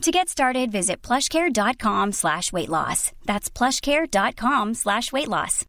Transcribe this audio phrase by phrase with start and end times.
[0.00, 3.12] To get started, visit plushcare.com slash weight loss.
[3.26, 5.66] That's plushcare.com slash weight loss.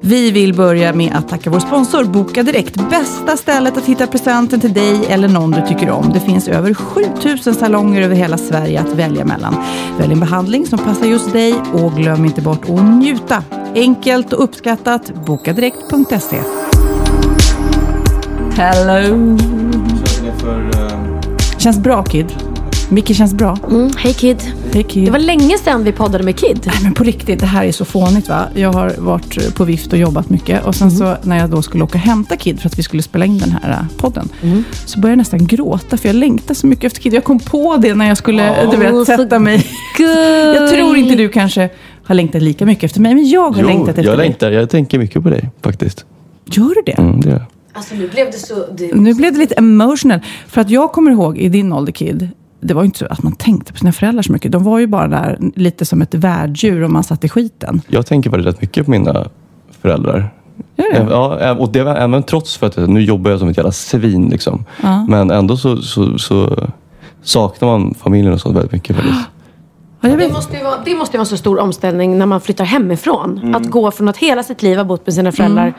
[0.00, 2.90] Vi vill börja med att tacka vår sponsor Boka Direkt.
[2.90, 6.12] Bästa stället att hitta presenten till dig eller någon du tycker om.
[6.12, 9.56] Det finns över 7000 salonger över hela Sverige att välja mellan.
[9.98, 13.44] Välj en behandling som passar just dig och glöm inte bort att njuta.
[13.74, 15.14] Enkelt och uppskattat.
[15.26, 16.42] Bokadirekt.se
[18.56, 19.55] Hello!
[21.66, 22.26] Känns bra Kid.
[22.90, 23.58] Micke känns bra.
[23.70, 24.36] Mm, hej Kid.
[24.74, 25.04] Hej Kid.
[25.04, 26.60] Det var länge sedan vi poddade med Kid.
[26.66, 28.44] Nej men på riktigt, det här är så fånigt va.
[28.54, 30.64] Jag har varit på vift och jobbat mycket.
[30.64, 33.02] Och sen så när jag då skulle åka och hämta Kid för att vi skulle
[33.02, 34.28] spela in den här äh, podden.
[34.86, 37.14] Så började jag nästan gråta för jag längtar så mycket efter Kid.
[37.14, 39.66] Jag kom på det när jag skulle du vet, sätta mig.
[40.54, 41.68] jag tror inte du kanske
[42.04, 43.14] har längtat lika mycket efter mig.
[43.14, 44.26] Men jag har Jo, längtat efter jag dig.
[44.26, 44.50] längtar.
[44.50, 46.04] Jag tänker mycket på dig faktiskt.
[46.44, 46.92] Gör du det?
[46.92, 47.55] Mm, det gör jag.
[47.76, 48.66] Alltså nu blev det så...
[48.72, 48.94] Det...
[48.94, 50.20] Nu blev det lite emotional.
[50.46, 52.28] För att jag kommer ihåg i din ålder Kid.
[52.60, 54.52] Det var ju inte så att man tänkte på sina föräldrar så mycket.
[54.52, 57.80] De var ju bara där lite som ett värddjur om man satt i skiten.
[57.88, 59.28] Jag tänker faktiskt rätt mycket på mina
[59.80, 60.30] föräldrar.
[60.76, 61.06] Det?
[61.10, 64.28] Ja, och det var även trots för att nu jobbar jag som ett jävla svin.
[64.28, 64.64] Liksom.
[64.82, 65.06] Ja.
[65.08, 66.66] Men ändå så, så, så
[67.22, 68.96] saknar man familjen och sånt väldigt mycket.
[68.96, 69.20] Faktiskt.
[70.00, 72.40] Ja, Det måste, ju vara, det måste ju vara en så stor omställning när man
[72.40, 73.38] flyttar hemifrån.
[73.38, 73.54] Mm.
[73.54, 75.74] Att gå från att hela sitt liv ha bott med sina föräldrar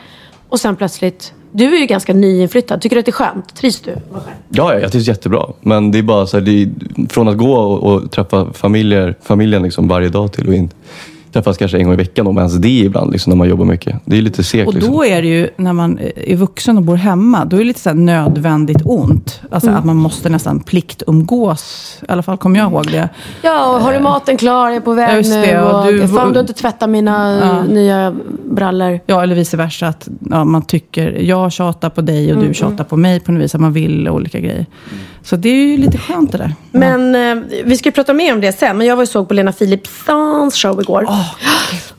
[0.49, 1.33] och sen plötsligt...
[1.57, 2.81] Du är ju ganska nyinflyttad.
[2.81, 3.56] Tycker du att det är skönt?
[3.56, 3.95] Trivs du?
[4.50, 5.45] Ja, ja, jag trivs jättebra.
[5.62, 6.69] Men det är bara så här, det är,
[7.09, 10.69] från att gå och, och träffa familjer, familjen liksom varje dag till och in,
[11.33, 13.95] träffas kanske en gång i veckan, om ens det ibland, liksom, när man jobbar mycket.
[14.05, 14.67] Det är lite segt.
[14.67, 14.93] Och Liksom.
[14.93, 17.79] då är det ju, när man är vuxen och bor hemma, då är det lite
[17.79, 19.41] så här nödvändigt ont.
[19.51, 19.79] Alltså Mm.
[19.79, 21.97] att man måste nästan pliktumgås.
[22.01, 23.09] I alla fall kommer jag ihåg det.
[23.41, 24.67] Ja, och har du maten klar?
[24.67, 25.41] Jag är på väg Just nu.
[25.41, 27.63] det, och och du- Fan, du har inte tvättat mina Ja.
[27.73, 28.16] nya
[28.51, 28.99] brallor.
[29.05, 29.87] Ja, eller vice versa.
[29.87, 33.31] Att ja, man tycker, jag tjatar på dig Mm, och du tjatar på mig på
[33.31, 33.55] något vis.
[33.55, 34.66] Att man vill olika grejer.
[35.23, 36.53] Så det är ju lite skönt det där.
[36.71, 38.77] Men eh, vi ska ju prata mer om det sen.
[38.77, 41.07] Men jag var ju såg på Lena Philipssons show igår.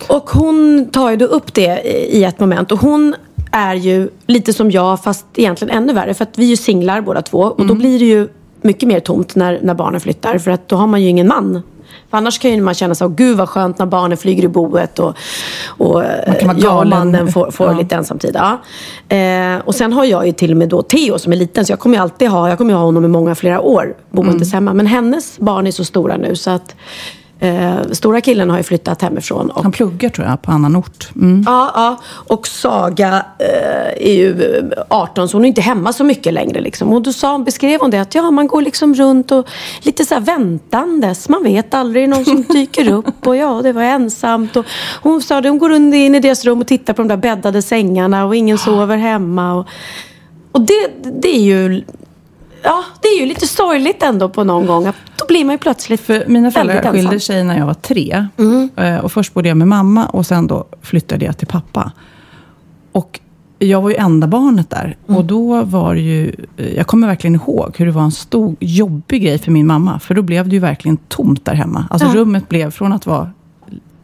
[0.06, 1.82] Och hon tar ju då upp det
[2.16, 2.72] i ett moment.
[2.72, 3.14] Och hon
[3.52, 6.14] är ju lite som jag, fast egentligen ännu värre.
[6.14, 7.38] För att vi är ju singlar båda två.
[7.38, 8.28] Och då blir det ju
[8.62, 10.38] mycket mer tomt när, när barnen flyttar.
[10.38, 11.62] För att då har man ju ingen man.
[12.10, 14.98] För annars kan ju man känna så, gud vad skönt när barnen flyger i boet
[14.98, 15.14] och,
[15.66, 16.02] och
[16.56, 17.78] jag och mannen får, får Ja.
[17.78, 18.30] lite ensamtid.
[18.34, 18.58] Ja.
[19.16, 21.72] Eh, och sen har jag ju till och med då Theo som är liten, så
[21.72, 24.52] jag kommer ju alltid ha, jag kommer ju ha honom i många flera år boendes
[24.52, 24.74] hemma.
[24.74, 26.74] Men hennes barn är så stora nu så att
[27.40, 29.50] eh, stora killen har ju flyttat hemifrån.
[29.50, 31.08] Och, Han pluggar tror jag på annan ort.
[31.16, 31.42] Mm.
[31.46, 31.96] Ja, ja.
[32.34, 36.60] Och Saga eh, är ju eh, 18 så hon är inte hemma så mycket längre.
[36.60, 36.92] Liksom.
[36.92, 39.48] Och då sa, beskrev hon det att ja, man går liksom runt och
[39.82, 41.28] lite så här väntandes.
[41.28, 44.56] Man vet aldrig någon som dyker upp och ja, det var ensamt.
[44.56, 44.64] Och
[45.02, 47.62] hon sa det, hon går in i deras rum och tittar på de där bäddade
[47.62, 49.54] sängarna och ingen sover hemma.
[49.54, 49.66] Och,
[50.52, 51.82] och det, det är ju
[52.62, 54.84] Ja, det är ju lite sorgligt ändå på någon gång.
[55.18, 58.26] Då blir man ju plötsligt För mina föräldrar skilde sig när jag var tre.
[58.38, 58.68] Mm.
[58.76, 61.92] Eh, Och först bodde jag med mamma och sen då flyttade jag till pappa.
[62.92, 63.20] Och
[63.58, 64.96] jag var ju enda barnet där.
[65.08, 65.18] Mm.
[65.18, 68.56] Och då var det ju, eh, jag kommer verkligen ihåg hur det var en stor
[68.60, 69.98] jobbig grej för min mamma.
[69.98, 71.84] För då blev det ju verkligen tomt där hemma.
[71.90, 72.14] Alltså Ja.
[72.14, 73.30] rummet blev, från att vara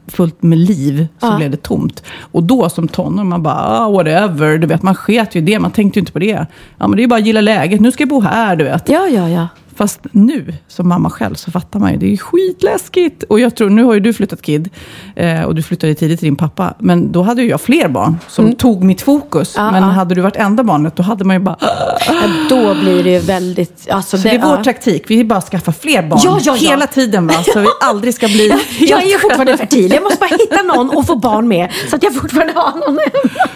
[0.06, 1.36] fullt med liv, så Ja.
[1.36, 2.02] blev det tomt.
[2.32, 4.58] Och då som tonåring, man bara, ah, whatever.
[4.58, 6.46] Du vet, man sket ju i det, man tänkte ju inte på det.
[6.78, 8.64] Ja, men det är ju bara att gilla läget, nu ska jag bo här, du
[8.64, 8.88] vet.
[8.88, 9.48] Ja, ja, ja.
[9.76, 11.98] Fast nu, som mamma själv, så fattar man ju.
[11.98, 13.22] Det är skitläskigt.
[13.22, 14.70] Och jag tror, nu har ju du flyttat Kid.
[15.16, 16.74] Eh, och du flyttade tidigt till din pappa.
[16.78, 19.56] Men då hade ju jag fler barn som tog mitt fokus.
[19.56, 19.74] Mm.
[19.74, 21.56] Ja, men hade du varit enda barnet, då hade man ju bara...
[21.60, 23.90] Ja, då blir det ju väldigt...
[23.90, 24.64] Alltså, Så det är vår ja.
[24.64, 25.10] taktik.
[25.10, 26.20] Vi bara skaffa fler barn.
[26.24, 26.70] Ja, ja, ja.
[26.70, 27.34] Hela tiden, va?
[27.52, 28.52] Så vi aldrig ska bli...
[28.78, 29.92] Jag är ju fortfarande fertil.
[29.92, 31.70] Jag måste bara hitta någon och få barn med.
[31.90, 33.48] Så att jag fortfarande har någon hemma.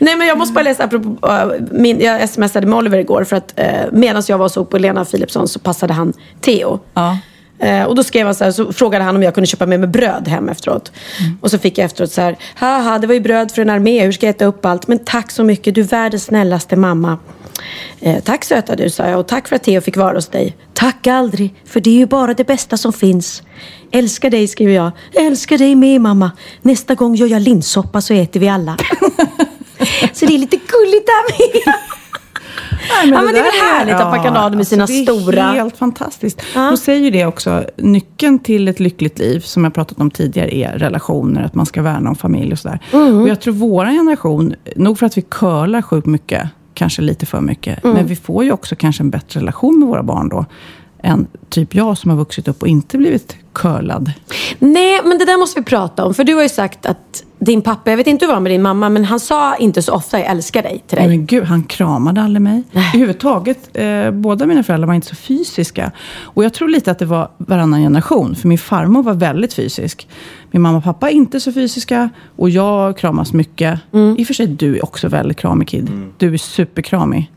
[0.00, 3.36] Nej men jag måste bara läsa apropå, uh, min, jag smsade med Oliver igår för
[3.36, 6.80] att uh, medan jag var och såg på Lena Philipsson så passade han Theo.
[6.94, 7.18] Ja.
[7.58, 9.80] Eh, och då skrev han så här, så frågade han om jag kunde köpa med
[9.80, 10.92] mig bröd hem efteråt.
[11.40, 14.04] Och så fick jag efteråt så här, haha det var ju bröd för en armé,
[14.04, 14.88] hur ska jag äta upp allt?
[14.88, 17.18] Men tack så mycket, du är världens snällaste mamma.
[18.00, 20.56] Eh, tack söta du, sa jag och tack för att Theo fick vara hos dig.
[20.72, 23.42] Tack aldrig, för det är ju bara det bästa som finns.
[23.92, 24.92] Älskar dig, skriver jag.
[25.12, 26.30] Älskar dig med mamma.
[26.62, 28.76] Nästa gång gör jag linssoppa så äter vi alla.
[30.12, 31.74] så det är lite gulligt där med.
[32.88, 34.92] Nej, Ja, men det är väl härligt att man kan ha det med sina det
[34.92, 36.42] är stora- helt fantastiskt.
[36.54, 36.60] Ja.
[36.70, 40.54] De säger ju det också, nyckeln till ett lyckligt liv, som jag pratat om tidigare,
[40.56, 42.78] är relationer, att man ska värna om familj och sådär.
[42.92, 43.22] Mm.
[43.22, 47.40] Och jag tror vår generation, nog för att vi curlar sjukt mycket, kanske lite för
[47.40, 47.96] mycket, Mm.
[47.96, 50.44] men vi får ju också kanske en bättre relation med våra barn då,
[51.04, 54.12] än typ jag som har vuxit upp och inte blivit curlad.
[54.58, 56.14] Nej, men det där måste vi prata om.
[56.14, 58.52] För du har ju sagt att din pappa, jag vet inte hur det var med
[58.52, 61.06] din mamma, men han sa inte så ofta jag älskar dig till dig.
[61.06, 62.62] Nej, men gud, han kramade aldrig mig.
[62.72, 65.92] Överhuvudtaget, eh, båda mina föräldrar var inte så fysiska.
[66.22, 68.34] Och jag tror lite att det var varannan generation.
[68.34, 70.08] För min farmor var väldigt fysisk.
[70.50, 72.10] Min mamma och pappa är inte så fysiska.
[72.36, 73.80] Och jag kramas mycket.
[73.92, 74.16] Mm.
[74.18, 75.90] I och för sig, du är också väldigt kramig kid.
[76.18, 77.30] Du är superkramig.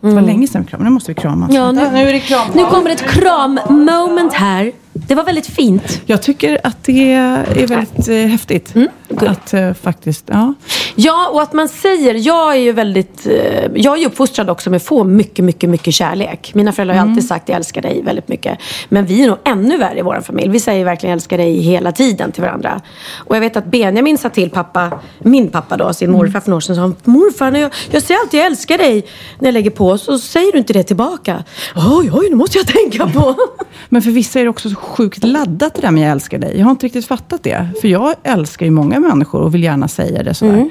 [0.00, 0.90] Det var länge sedan vi kramade.
[0.90, 1.50] Nu måste vi kramas.
[1.50, 1.62] Mm.
[1.62, 2.46] Ja, nu, nu är det kram.
[2.54, 4.72] nu kommer ett kram-moment här.
[4.92, 6.02] Det var väldigt fint.
[6.06, 8.74] Jag tycker att det är väldigt eh, häftigt.
[8.74, 8.88] Mm.
[9.16, 10.54] Att eh, faktiskt, ja.
[10.94, 13.32] Ja, och att man säger, jag är ju väldigt, eh,
[13.74, 16.54] jag är ju uppfostrad också med att få mycket, mycket, mycket kärlek.
[16.54, 18.58] Mina föräldrar har alltid sagt jag älskar dig väldigt mycket.
[18.88, 20.48] Men vi är nog ännu värre i vår familj.
[20.48, 22.80] Vi säger verkligen jag älskar dig hela tiden till varandra.
[23.16, 26.56] Och jag vet att Benjamin sa till pappa, min pappa då, sin morfar för några
[26.56, 29.06] år sedan, sa han, morfar, när jag, jag säger alltid jag älskar dig
[29.38, 31.44] när jag lägger på, så säger du inte det tillbaka.
[31.76, 33.36] Oj, oj, nu måste jag tänka på.
[33.88, 36.58] Men för vissa är det också så sjukt laddat det där med jag älskar dig.
[36.58, 37.68] Jag har inte riktigt fattat det.
[37.80, 40.52] För jag älskar ju många människor och vill gärna säga det sådär.
[40.52, 40.70] Mm.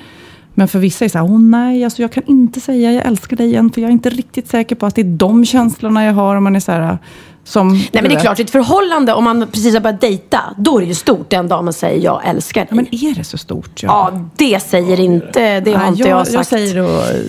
[0.53, 3.05] Men för vissa är det så här, åh nej, alltså jag kan inte säga jag
[3.05, 6.05] älskar dig igen, för jag är inte riktigt säker på att det är de känslorna
[6.05, 6.35] jag har.
[6.35, 6.97] Om man är så här,
[7.43, 7.69] som...
[7.69, 10.81] Nej men det är klart, ett förhållande, om man precis har börjat dejta, då är
[10.81, 12.67] det ju stort den dag man säger jag älskar dig.
[12.69, 13.83] Ja, men är det så stort?
[13.83, 16.33] Ja, det säger inte, det har Nej, inte jag, sagt.
[16.33, 16.87] Jag säger då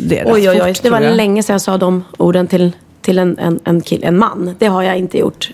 [0.09, 0.75] det rätt Oj, oj, oj.
[0.75, 1.17] fort, Det var jag.
[1.17, 4.55] länge sedan jag sa de orden till, till en, en, en, kill, en man.
[4.59, 5.51] Det har jag inte gjort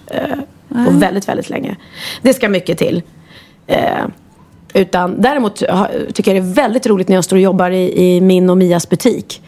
[0.69, 1.77] på väldigt, väldigt länge.
[2.23, 3.03] Det ska mycket till.
[3.67, 3.79] Eh,
[4.75, 5.57] utan däremot
[6.15, 8.57] tycker jag det är väldigt roligt när jag står och jobbar i, i min och
[8.59, 9.43] Mias butik.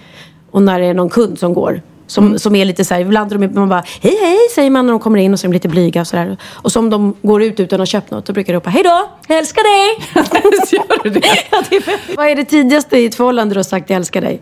[0.51, 1.83] Och när det är någon kund som går.
[2.07, 2.39] Som, Mm.
[2.39, 4.93] som är lite så här, ibland är de, man bara hej hej säger man när
[4.93, 6.37] de kommer in och så är de lite blyga och sådär.
[6.53, 8.83] Och som de går ut utan att ha köpt något, då brukar jag ropa hej
[8.83, 10.07] då, jag älskar dig.
[10.73, 11.27] Gör du det?
[11.51, 14.21] Ja, det är- Vad är det tidigaste i ett förhållande du har sagt jag älskar
[14.21, 14.41] dig?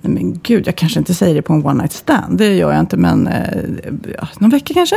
[0.00, 2.38] Nej, men gud, jag kanske inte säger det på en one night stand.
[2.38, 3.42] Det gör jag inte, men eh,
[4.38, 4.96] någon vecka kanske?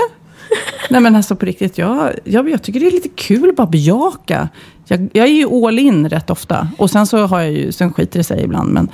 [0.90, 3.68] Nej men alltså på riktigt, jag, jag, jag tycker det är lite kul att bara
[3.68, 4.50] bejaka.
[4.88, 6.68] Jag, jag är ju all in rätt ofta.
[6.78, 8.74] Och sen så har jag ju, sen skiter det sig ibland.
[8.74, 8.90] Men,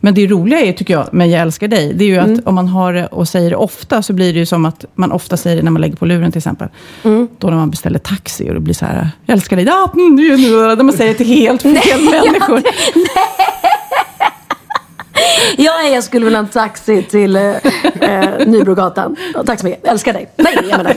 [0.00, 2.54] men det roliga är, tycker jag, med Jag älskar dig, det är ju att om
[2.54, 5.36] man har det och säger det ofta, så blir det ju som att man ofta
[5.36, 6.68] säger det när man lägger på luren till exempel.
[7.38, 10.14] Då när man beställer taxi och det blir så här, jag älskar dig, ja, mm,
[10.14, 11.72] nu, nu, när man säger det till helt fel
[12.10, 12.62] människor.
[13.14, 13.81] Ja,
[15.92, 17.42] jag skulle vilja ha en taxi till eh,
[18.00, 19.16] eh, Nybrogatan.
[19.34, 19.88] Ja, tack så mycket.
[19.88, 20.28] Älskar dig.
[20.36, 20.94] Nej, jag menar.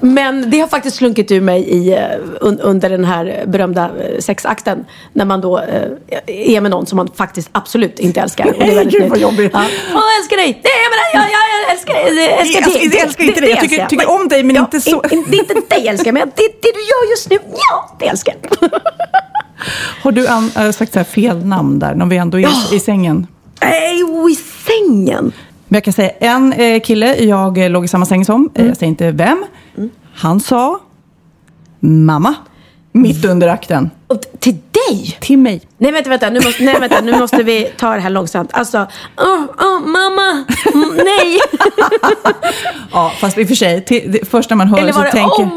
[0.00, 2.00] Men det har faktiskt slunkit ur mig i, eh,
[2.40, 4.84] un, under den här berömda eh, sexakten.
[5.12, 8.46] När man då eh, är med någon som man faktiskt absolut inte älskar.
[8.46, 9.50] Och det är väldigt Gud, vad jobbigt.
[9.54, 9.60] Ja.
[9.94, 10.60] Åh, jag älskar dig.
[10.64, 12.24] Nej, jag menar, jag, jag, jag älskar dig.
[12.30, 12.82] Jag älskar Jag dig.
[12.82, 13.50] älskar- jag älskar inte dig.
[13.50, 15.00] Jag tycker- tycker om dig, men inte så.
[15.00, 17.38] Det är inte dig jag älskar, men det, det du gör just nu,
[17.70, 18.70] ja, det älskar jag.
[20.02, 22.50] Har du an, sagt så fel namn där, när vi ändå är Ja.
[22.72, 23.26] i sängen?
[23.62, 24.00] Nej,
[24.32, 24.34] i
[24.66, 25.32] sängen.
[25.68, 28.66] Men jag kan säga en eh, kille jag eh, låg i samma säng som, eh,
[28.66, 29.44] jag säger inte vem.
[30.14, 30.80] Han sa
[31.80, 32.34] mamma,
[32.92, 35.18] mitt under akten, Och till dig?
[35.20, 35.62] till mig.
[35.78, 36.30] Nej vänta, vänta.
[36.30, 37.00] Nu måste, nej, vänta.
[37.00, 38.50] Nu måste vi ta det här långsamt.
[38.52, 40.44] Alltså, åh, åh, mamma,
[40.74, 41.38] mm, nej.
[42.92, 45.10] Ja, fast i och för sig, till, det, först när man hör Eller var det,
[45.10, 45.42] tänker...
[45.42, 45.48] åh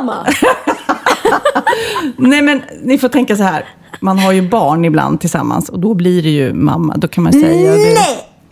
[0.00, 0.26] mamma.
[2.16, 3.64] Nej men ni får tänka så här,
[4.00, 6.94] man har ju barn ibland tillsammans och då blir det ju mamma.
[6.96, 7.96] Då kan man säga det.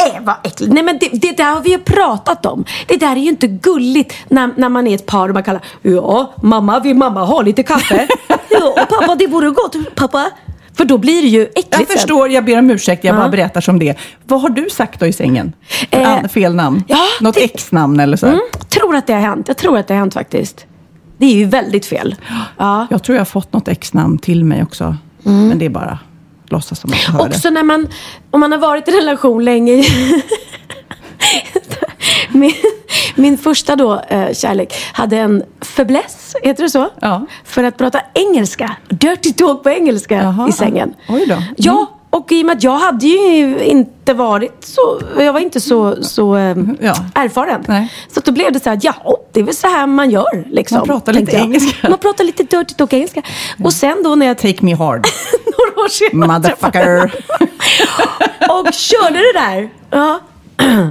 [0.05, 0.73] Nej, äh, vad äckligt.
[0.73, 2.65] Nej men det, det där har vi ju pratat om.
[2.87, 5.65] Det där är ju inte gulligt när, när man är ett par och man kallar,
[5.83, 8.09] ja, mamma, vill mamma ha lite kaffe?
[8.51, 9.77] ja, pappa, det vore gott.
[9.95, 10.31] Pappa.
[10.77, 11.87] För då blir det ju äckligt Jag sen.
[11.97, 13.19] förstår, jag ber om ursäkt, jag Ja.
[13.21, 15.53] bara berättar som det Vad har du sagt då i sängen?
[15.91, 16.85] Eh, An- Fel namn?
[16.89, 18.27] ja, Något det- ex-namn eller så?
[18.27, 19.49] Mm, tror att det har hänt.
[19.49, 20.67] Jag tror att det har hänt faktiskt.
[21.19, 22.15] Det är ju väldigt fel.
[22.59, 22.87] Ja.
[22.91, 24.97] Jag tror jag har fått något ex-namn till mig också.
[25.23, 25.99] Men det är bara
[26.53, 27.35] låtsas som att jag hör det.
[27.35, 27.89] Också när man,
[28.31, 29.85] om man har varit i relation länge.
[32.33, 32.53] min,
[33.15, 36.89] min första då, eh, kärlek hade en fäbless, heter det så?
[37.01, 37.27] Ja.
[37.45, 38.77] För att prata engelska.
[38.89, 40.95] Dirty talk på engelska Jaha, i sängen.
[41.09, 41.35] Oj då.
[41.35, 41.55] Mm.
[41.57, 45.61] Ja, Och i och med att jag hade ju inte varit så, jag var inte
[45.61, 46.95] så, så eh, Ja.
[47.15, 47.65] erfaren.
[47.69, 47.93] Nej.
[48.15, 48.95] Så då blev det så här, ja,
[49.33, 50.45] det är väl så här man gör.
[50.51, 51.41] Liksom, Man pratar lite jag.
[51.45, 51.89] engelska.
[51.89, 53.23] Man pratar lite dirty talk engelska.
[53.65, 55.07] Och sen då när jag Take me hard,
[55.59, 57.15] några år senare motherfucker.
[58.51, 59.71] och körde det där.
[59.91, 60.21] Ja.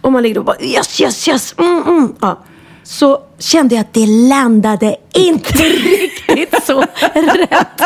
[0.00, 1.54] Och man ligger och bara yes, yes, yes.
[1.58, 2.14] Mm, mm.
[2.20, 2.38] Ja.
[2.82, 6.80] Så kände jag att det landade inte riktigt så
[7.14, 7.82] rätt.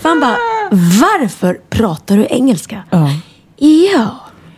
[0.00, 0.36] För han bara,
[1.00, 2.82] varför pratar du engelska?
[2.90, 3.08] Ja.
[3.56, 4.16] Ja.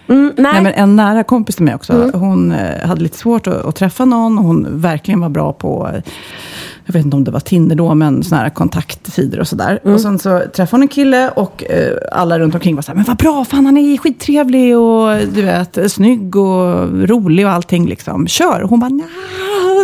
[0.09, 0.53] Mm, nej.
[0.53, 3.77] Nej, men en nära kompis till mig också, hon eh, hade lite svårt att, att
[3.77, 4.39] träffa någon.
[4.39, 6.03] Hon verkligen var bra på, eh,
[6.87, 9.81] jag vet inte om det var Tinder då, men såna här kontaktsidor och sådär.
[9.85, 12.97] Och sen så träffade hon en kille och eh, alla runt omkring var så här,
[12.97, 17.87] men vad bra, fan han är skittrevlig och du vet, snygg och rolig och allting
[17.89, 18.27] liksom.
[18.27, 18.62] Kör!
[18.62, 19.05] Och hon bara, nja,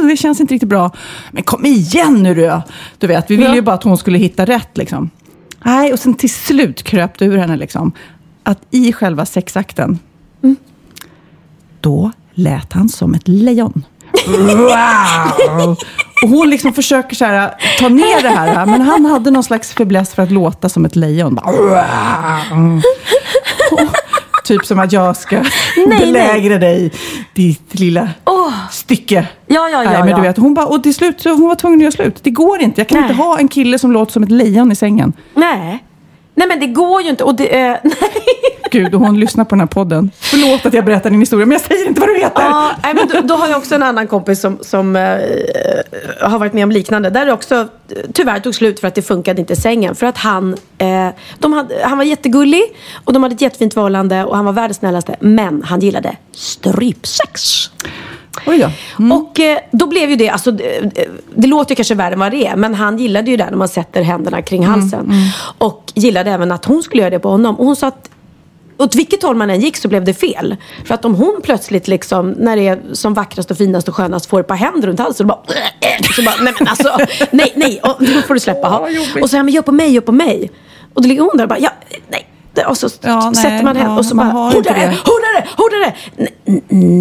[0.08, 0.90] det känns inte riktigt bra.
[1.32, 2.60] Men kom igen nu du!
[2.98, 3.54] Du vet, vi ville Ja.
[3.54, 5.10] ju bara att hon skulle hitta rätt liksom.
[5.64, 7.92] Nej, och sen till slut kröp det ur henne liksom.
[8.42, 9.98] Att i själva sexakten,
[11.80, 13.84] då lät han som ett lejon.
[14.26, 15.76] Wow!
[16.22, 19.72] Och hon liksom försöker så här, ta ner det här, men han hade någon slags
[19.74, 21.34] fäbless för att låta som ett lejon.
[21.34, 22.82] Bara, wow!
[24.44, 25.42] Typ som att jag ska
[25.86, 25.98] nej.
[25.98, 26.92] belägra dig,
[27.34, 28.52] ditt lilla Åh.
[28.70, 29.26] stycke.
[29.46, 29.90] Ja, ja, ja.
[29.90, 31.92] Nej, men du vet, hon bara, och till slut så hon var tvungen att göra
[31.92, 32.20] slut.
[32.22, 32.80] Det går inte.
[32.80, 33.10] Jag kan Nej.
[33.10, 35.12] inte ha en kille som låter som ett lejon i sängen.
[35.34, 35.84] Nej.
[36.38, 37.24] Nej men det går ju inte.
[37.24, 37.94] Och det, eh, nej.
[38.70, 40.10] Gud, och hon lyssnar på den här podden.
[40.20, 42.42] Förlåt att jag berättar din historia, men jag säger inte vad du heter.
[42.42, 45.02] Ja, nej, men då, då har jag också en annan kompis som, som eh,
[46.20, 47.10] har varit med om liknande.
[47.10, 47.66] Där det också eh,
[48.14, 49.94] tyvärr tog slut för att det funkade inte i sängen.
[49.94, 52.62] För att han, eh, de hade, han var jättegullig
[53.04, 55.16] och de hade ett jättefint förhållande och han var världens snällaste.
[55.20, 57.70] Men han gillade strypsex.
[58.46, 58.70] Oj då.
[59.14, 60.80] Och eh, då blev ju det, alltså, det,
[61.34, 62.56] det låter ju kanske värre än vad det är.
[62.56, 65.12] Men han gillade ju det när man sätter händerna kring halsen.
[65.58, 67.54] Och gillade även att hon skulle göra det på honom.
[67.54, 68.10] Och hon sa att
[68.78, 70.56] åt vilket håll man än gick så blev det fel.
[70.84, 74.26] För att om hon plötsligt liksom, när det är som vackrast och finast och skönast
[74.26, 75.54] får ett par händer runt halsen och bara,
[76.16, 76.98] så bara nej men alltså,
[77.30, 78.68] nej, nej, och, då får du släppa.
[78.68, 78.88] Ha.
[79.22, 80.50] Och så här, men gör på mig, gör på mig.
[80.94, 81.70] Och då ligger hon där och bara, ja,
[82.08, 82.28] nej.
[82.66, 85.94] Och så Ja, nej, sätter man henne ja, och så man bara, hårdare, hårdare, hårdare.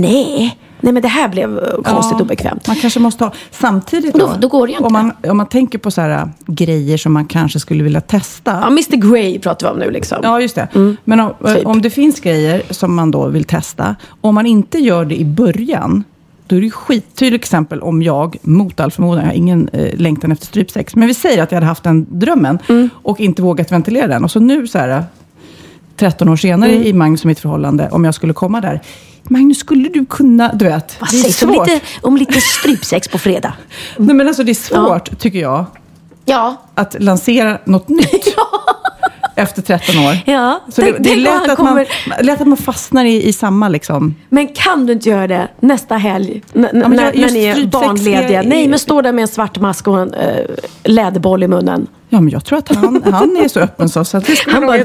[0.01, 2.67] Nej, nej men det här blev eh, konstigt Ja, obekvämt.
[2.67, 3.31] Man kanske måste ha...
[3.51, 4.87] Samtidigt Då- då går det ju inte.
[4.87, 8.01] Om man, om man tänker på så här, äh, grejer som man kanske skulle vilja
[8.01, 8.51] testa.
[8.61, 10.17] Ja, Mr Grey pratar vi om nu liksom.
[10.23, 10.67] Ja, just det.
[11.03, 11.65] Men om, Typ.
[11.67, 15.25] om det finns grejer som man då vill testa, om man inte gör det i
[15.25, 16.03] början,
[16.47, 17.15] då är det ju skit.
[17.15, 21.07] Till exempel om jag, mot all förmodan, jag har ingen eh, längtan efter strypsex, men
[21.07, 22.59] vi säger att jag hade haft den drömmen
[22.91, 24.23] och inte vågat ventilera den.
[24.23, 25.01] Och så nu så här, äh,
[25.95, 28.81] 13 år senare i Magnus och mitt förhållande, om jag skulle komma där.
[29.29, 31.67] Magnus, skulle du kunna, du vet, Vad det är sägs om svårt.
[31.67, 33.53] lite, om lite strypsex på fredag?
[33.97, 35.65] Nej, men alltså det är svårt, tycker jag,
[36.25, 36.55] Ja.
[36.75, 38.35] att lansera något nytt.
[39.35, 40.17] Efter 13 år.
[40.25, 43.27] Ja, Så det, tänk- det är lätt att, man, kommer- lätt att man fastnar i,
[43.27, 44.15] i samma liksom...
[44.29, 46.41] Men kan du inte göra det nästa helg?
[46.53, 48.41] N- men när, när ni är barnlediga?
[48.41, 50.45] Nej, men står där med en svart mask och en eh,
[50.83, 51.87] läderboll i munnen.
[52.09, 54.65] Ja, men jag tror att han, han är så öppen så, så att det Han
[54.67, 54.77] bara,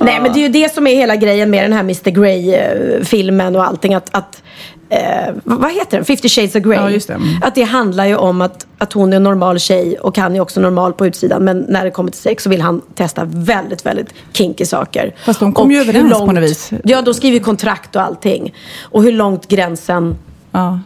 [0.00, 3.56] Nej, men det är ju det som är hela grejen med den här Mr Grey-filmen
[3.56, 3.94] och allting.
[3.94, 4.42] Att, att,
[4.88, 6.04] eh, vad heter den?
[6.04, 6.78] 50 shades of Grey.
[6.78, 7.14] Ja, just det.
[7.14, 7.28] Mm.
[7.42, 10.40] Att det handlar ju om att, att hon är en normal tjej och han är
[10.40, 11.44] också normal på utsidan.
[11.44, 15.14] Men när det kommer till sex så vill han testa väldigt, väldigt kinky saker.
[15.24, 16.70] Fast de kom Och ju överens på något vis.
[16.84, 18.54] Ja, de skriver kontrakt och allting.
[18.82, 20.16] Och hur långt gränsen
[20.52, 20.80] Ja.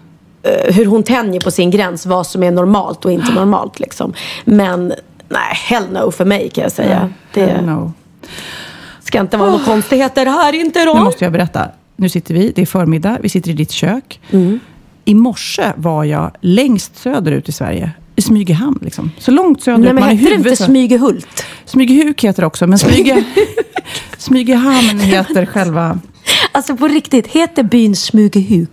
[0.45, 3.81] Eh, hur hon tänjer på sin gräns, vad som är normalt och inte normalt.
[3.81, 4.13] Liksom.
[4.45, 4.89] Men
[5.29, 7.11] nej, hell no för mig kan jag säga.
[7.35, 7.93] Det No.
[9.03, 10.95] ska inte vara några konstigheter här inte Nu då.
[10.95, 11.69] måste jag berätta.
[11.97, 14.21] Nu sitter vi, det är förmiddag, vi sitter i ditt kök.
[14.31, 14.61] Mm.
[15.05, 17.91] I morse var jag längst söderut i Sverige.
[18.17, 19.11] I Smygehamn, liksom.
[19.19, 21.45] Så långt söderut Nej, men man hette det inte Smygehult?
[21.65, 23.25] Smygehuk heter det också, men Smyge...
[24.19, 25.99] Smygehamn heter själva...
[26.53, 28.71] Alltså på riktigt, heter byn Smygehuk?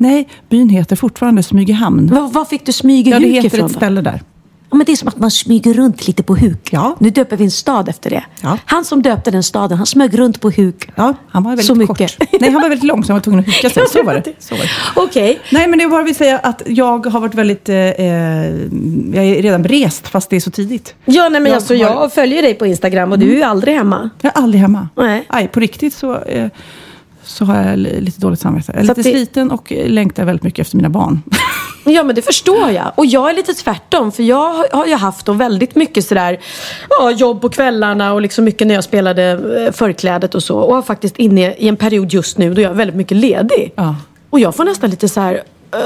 [0.00, 2.06] Nej, byn heter fortfarande Smygehamn.
[2.06, 4.22] Var, var fick du Ja, Smygehuk det heter ifrån ett ställe där.
[4.70, 6.68] Ja, men det är som att man smyger runt lite på huk.
[6.72, 6.96] Ja.
[6.98, 8.24] Nu döper vi en stad efter det.
[8.42, 8.58] Ja.
[8.64, 10.88] Han som döpte den staden, han smög runt på huk.
[10.94, 12.00] Ja, han var väldigt Så kort.
[12.00, 12.40] mycket.
[12.40, 13.82] Nej, han var väldigt lång så han var tvungen att huka sig.
[13.92, 14.32] Så var det.
[14.38, 14.68] Så var det.
[14.96, 15.40] Okej.
[15.52, 17.68] Nej, men det var bara vill säga att jag har varit väldigt...
[17.68, 18.04] Eh, eh,
[19.14, 20.94] jag är redan rest, fast det är så tidigt.
[21.04, 23.42] Ja, nej, men Jag alltså, har- jag följer dig på Instagram och du är ju
[23.42, 24.10] aldrig hemma.
[24.22, 24.88] Jag är aldrig hemma.
[24.96, 25.24] Nej.
[25.28, 26.48] Aj, på riktigt så, eh,
[27.30, 28.72] så har jag li- lite dåligt samvete.
[28.74, 31.22] Jag är Så lite det- sliten och längtar väldigt mycket efter mina barn.
[31.84, 32.92] Ja men det förstår jag.
[32.94, 34.12] Och jag är lite tvärtom.
[34.12, 36.38] För jag har- ju haft då väldigt mycket sådär
[36.88, 39.30] ja, jobb på kvällarna och liksom mycket när jag spelade
[39.66, 40.58] eh, förklädet och så.
[40.58, 43.72] Och har faktiskt inne i en period just nu då jag är väldigt mycket ledig.
[43.76, 43.96] Ja.
[44.30, 45.34] Och jag får nästan lite så här.
[45.72, 45.80] eh,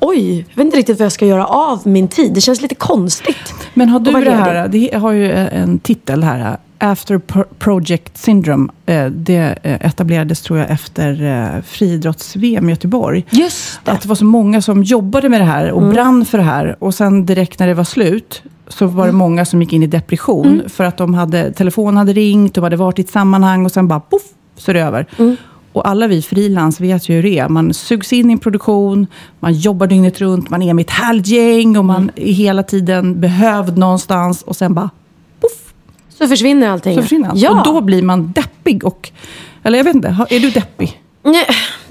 [0.00, 2.32] oj, jag vet inte riktigt vad jag ska göra av min tid.
[2.34, 3.54] Det känns lite konstigt.
[3.74, 8.68] Men har du det här, det har ju en titel här, After Pro- Project Syndrome.
[8.86, 13.26] Eh, Det eh, etablerades tror jag efter eh, friidrotts-VM i Göteborg.
[13.30, 13.90] Just det.
[13.92, 16.76] Att det var så många som jobbade med det här och brann för det här.
[16.78, 19.86] Och sen direkt när det var slut så var det många som gick in i
[19.86, 20.62] depression.
[20.68, 23.88] För att de hade, telefonen hade ringt, de hade varit i ett sammanhang och sen
[23.88, 24.22] bara poff,
[24.56, 25.06] så är det över.
[25.72, 27.48] Och alla vi frilans vet ju hur det är.
[27.48, 29.06] Man sugs in i en produktion,
[29.40, 33.20] man jobbar dygnet runt, man är med ett härligt gäng och man är hela tiden
[33.20, 34.42] behövd någonstans.
[34.42, 34.90] Och sen bara
[36.20, 36.94] Så försvinner allting.
[36.96, 37.38] så försvinner allt.
[37.38, 37.50] Ja.
[37.50, 38.84] Och då blir man deppig.
[38.84, 39.10] Och,
[39.62, 41.00] eller jag vet inte, är du deppig?
[41.22, 41.46] Nej,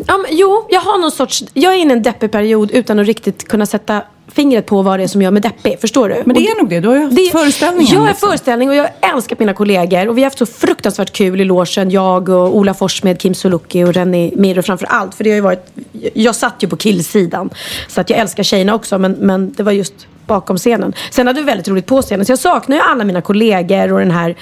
[0.08, 1.44] Ja, men, jo, jag har någon sorts...
[1.54, 5.00] Jag är inne i en deppig period utan att riktigt kunna sätta fingret på vad
[5.00, 5.80] det är som gör mig deppig.
[5.82, 6.24] Förstår du?
[6.26, 7.94] Men det är nog det, du har ju haft det- föreställningen.
[7.94, 8.28] Jag har liksom.
[8.30, 10.08] föreställning och jag har älskat mina kollegor.
[10.08, 11.92] Och vi har haft så fruktansvärt kul i logen.
[11.92, 15.16] Jag och Ola Forssmed, Kim Sulocki och Renny Miro framför allt.
[15.16, 15.66] För det har ju varit...
[16.14, 17.50] Jag satt ju på killsidan.
[17.88, 18.98] Så att jag älskar tjejerna också.
[18.98, 19.94] Men, men det var just
[20.30, 20.94] bakom scenen.
[21.12, 22.26] Sen hade vi väldigt roligt på scenen.
[22.26, 24.36] Så jag saknar ju alla mina kollegor och den här...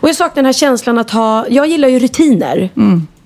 [0.00, 1.46] Och jag saknar den här känslan att ha...
[1.48, 2.70] Jag gillar ju rutiner.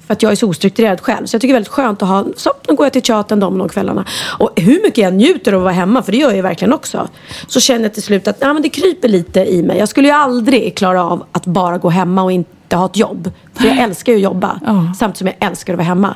[0.09, 1.27] För att jag är så ostrukturerad själv.
[1.27, 3.41] Så jag tycker det är väldigt skönt att ha, så nu går jag till teatern
[3.41, 4.05] de de kvällarna.
[4.39, 6.73] Och hur mycket jag njuter av att vara hemma, för det gör jag ju verkligen
[6.73, 7.09] också.
[7.47, 9.79] Så känner jag till slut att ja, men det kryper lite i mig.
[9.79, 13.33] Jag skulle ju aldrig klara av att bara gå hemma och inte ha ett jobb.
[13.55, 14.61] För jag älskar ju att jobba.
[14.67, 14.93] Ja.
[14.99, 16.15] Samtidigt som jag älskar att vara hemma.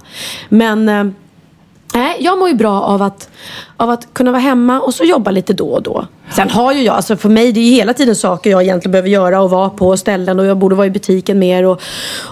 [0.49, 1.04] Men eh,
[1.94, 3.28] Nej, jag mår ju bra av att,
[3.76, 6.06] av att kunna vara hemma och så jobba lite då och då.
[6.30, 8.92] Sen har ju jag, alltså för mig det är ju hela tiden saker jag egentligen
[8.92, 11.82] behöver göra och vara på ställen och jag borde vara i butiken mer och,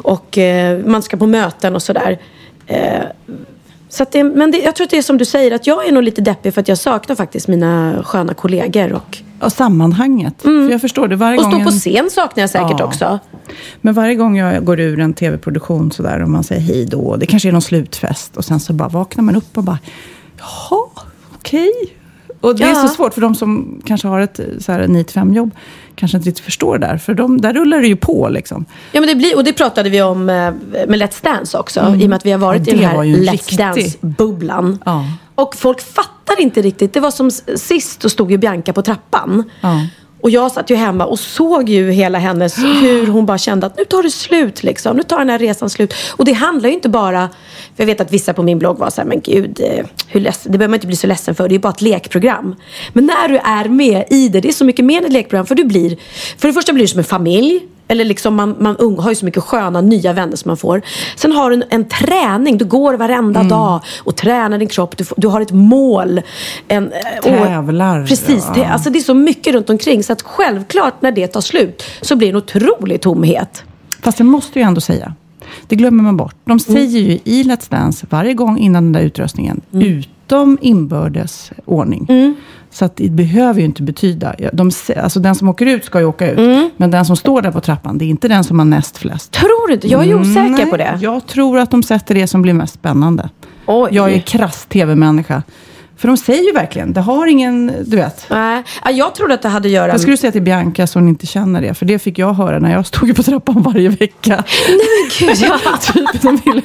[0.03, 2.19] och eh, man ska på möten och sådär.
[2.67, 3.03] Eh,
[3.91, 5.93] så det, men det, jag tror att det är som du säger att jag är
[5.93, 10.35] nog lite deppig för att jag saknar faktiskt mina sköna kollegor och, Och sammanhanget.
[10.43, 11.53] För jag förstår det varje och gång.
[11.53, 12.85] stå på en- scen saknar jag säkert Ja.
[12.85, 13.19] också.
[13.81, 17.17] Men varje gång jag går ur en tv-produktion sådär och man säger hej då.
[17.17, 18.37] Det kanske är någon slutfest.
[18.37, 19.79] Och sen så bara vaknar man upp och bara,
[20.39, 20.87] jaha,
[21.35, 21.71] okej.
[22.41, 22.75] Och det är Ja.
[22.75, 25.51] så svårt för de som kanske har ett så här, 9-5 jobb.
[25.95, 26.99] Kanske inte riktigt förstår det där.
[26.99, 28.65] För de, där rullar det ju på liksom.
[28.93, 30.53] Ja, men det blir, och det pratade vi om eh,
[30.89, 31.81] med Let's Dance också.
[31.81, 34.79] I och med att vi har varit Ja, i den här Let's riktig- Dance-bubblan.
[34.85, 35.05] Ja.
[35.35, 36.93] Och folk fattar inte riktigt.
[36.93, 39.45] Det var som sist, då stod ju Bianca på trappan.
[39.61, 39.87] Ja.
[40.21, 43.79] Och jag satt ju hemma och såg ju hela hennes, hur hon bara kände att
[43.79, 44.97] nu tar det slut liksom.
[44.97, 45.95] Nu tar den här resan slut.
[46.17, 47.29] Och det handlar ju inte bara,
[47.77, 50.21] för jag vet att vissa på min blogg var så här, men gud, eh, hur
[50.21, 51.49] ledsen, det behöver man inte bli så ledsen för.
[51.49, 52.57] Det är ju bara ett lekprogram.
[52.93, 55.47] Men när du är med i det, det är så mycket mer än ett lekprogram.
[55.47, 55.97] För du blir,
[56.39, 57.61] för det första blir du som en familj.
[57.91, 60.83] Eller liksom man, man ung, har ju så mycket sköna nya vänner som man får.
[61.17, 62.59] Sen har du en, en träning.
[62.59, 64.97] Du går varenda dag och tränar din kropp.
[64.97, 66.21] Du, du har ett mål.
[66.69, 68.45] En, eh, och- Tävlar, Precis.
[68.49, 68.53] ja.
[68.63, 70.03] Det, alltså det är så mycket runt omkring.
[70.03, 73.63] Så att självklart när det tar slut så blir det en otrolig tomhet.
[74.03, 75.15] Fast jag måste ju ändå säga,
[75.69, 76.35] det glömmer man bort.
[76.45, 76.59] De Mm.
[76.61, 79.87] säger ju i Let's Dance varje gång innan den där utröstningen, Mm.
[79.89, 82.35] utom inbördes ordning.
[82.71, 86.05] Så att det behöver ju inte betyda, de, alltså den som åker ut ska ju
[86.05, 86.39] åka ut.
[86.39, 86.71] Mm.
[86.77, 89.33] Men den som står där på trappan, det är inte den som har näst flest.
[89.33, 89.89] Tror du inte?
[89.89, 90.99] Jag är ju osäker Nej, på det.
[91.01, 93.29] Jag tror att de sätter det som blir mest spännande.
[93.67, 93.89] Oj.
[93.93, 95.43] Jag är krass tv-människa.
[96.01, 98.27] För de säger ju verkligen, det har ingen, du vet.
[98.31, 100.99] Nej, ja, jag trodde att det hade att göra Jag skulle säga till Bianca så
[100.99, 101.75] hon inte känner det.
[101.75, 104.45] För det fick jag höra när jag stod på trappan varje vecka.
[104.69, 105.59] Nej men gud, ja.
[105.81, 106.63] typ, de ville...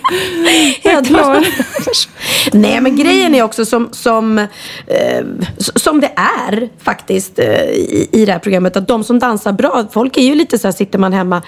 [0.83, 1.45] Var- klar.
[2.53, 5.25] Nej men grejen är också som, som, eh,
[5.57, 8.77] som det är faktiskt eh, i, i det här programmet.
[8.77, 11.41] Att de som dansar bra, folk är ju lite så här, sitter man hemma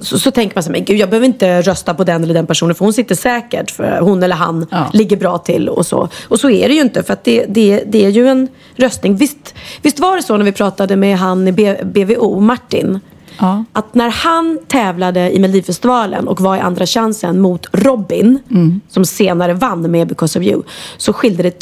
[0.00, 2.34] så, så tänker man så här, men gud jag behöver inte rösta på den eller
[2.34, 4.90] den personen för hon sitter säkert för hon eller han Ja.
[4.92, 6.08] ligger bra till och så.
[6.28, 9.16] Och så är det ju inte för att det, det, det är ju en röstning.
[9.16, 13.00] Visst, visst var det så när vi pratade med han i B, BVO, Martin?
[13.40, 13.64] Ja.
[13.72, 18.38] Att när han tävlade i Melodifestivalen och var i Andra chansen mot Robin,
[18.88, 20.62] som senare vann med Because of you,
[20.96, 21.58] så skilde det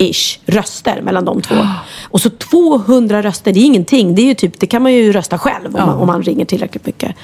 [0.00, 1.54] 200-ish röster mellan de två.
[2.10, 4.14] Och så 200 röster, det är ingenting.
[4.14, 6.44] Det, är ju typ, det kan man ju rösta själv om, man, om man ringer
[6.44, 7.16] tillräckligt mycket.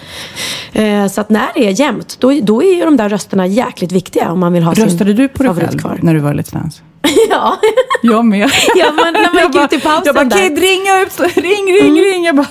[0.73, 3.93] Eh, så att när det är jämnt, då, då är ju de där rösterna jäkligt
[3.93, 5.99] viktiga om man vill ha Röstade du på dig själv kvar.
[6.03, 6.83] när du var Dance?
[7.31, 7.57] ja.
[8.03, 8.51] Jag med.
[8.77, 10.39] Ja, men när man jag gick ut i pausen Jag bara.
[10.39, 12.25] Kid, ringa ut, ring, ring, ring.
[12.25, 12.47] Jag bara,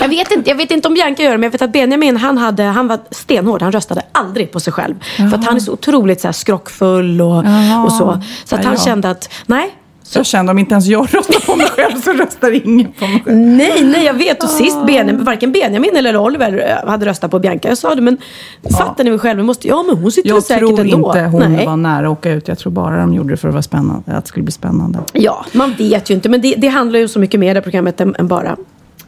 [0.00, 2.16] Jag vet, inte, jag vet inte om Bianca gör det, men jag vet att Benjamin
[2.16, 3.62] han, hade, han var stenhård.
[3.62, 4.94] Han röstade aldrig på sig själv.
[5.16, 7.84] För att han är så otroligt så här, skrockfull och, Jaha.
[7.84, 8.22] och så.
[8.44, 8.84] Så att Ja, han ja.
[8.84, 9.76] kände att, nej.
[10.06, 13.06] Så, jag kände om inte ens jag röstar på mig själv så röstar ingen på
[13.06, 13.36] mig själv.
[13.36, 14.42] nej, nej, jag vet.
[14.42, 17.68] Och sist Benjamin, varken Benjamin eller Oliver eh, hade röstat på Bianca.
[17.68, 18.18] Jag sa det, men
[18.78, 19.42] fattar ni väl själva?
[19.42, 21.08] Måste, ja, men hon sitter Jag säkert tror ändå.
[21.08, 21.66] inte hon nej.
[21.66, 22.48] var nära att åka ut.
[22.48, 24.98] Jag tror bara de gjorde det för att, vara spännande, att det skulle bli spännande.
[25.12, 26.28] Ja, man vet ju inte.
[26.28, 28.56] Men det, det handlar ju så mycket mer i det programmet än, än bara,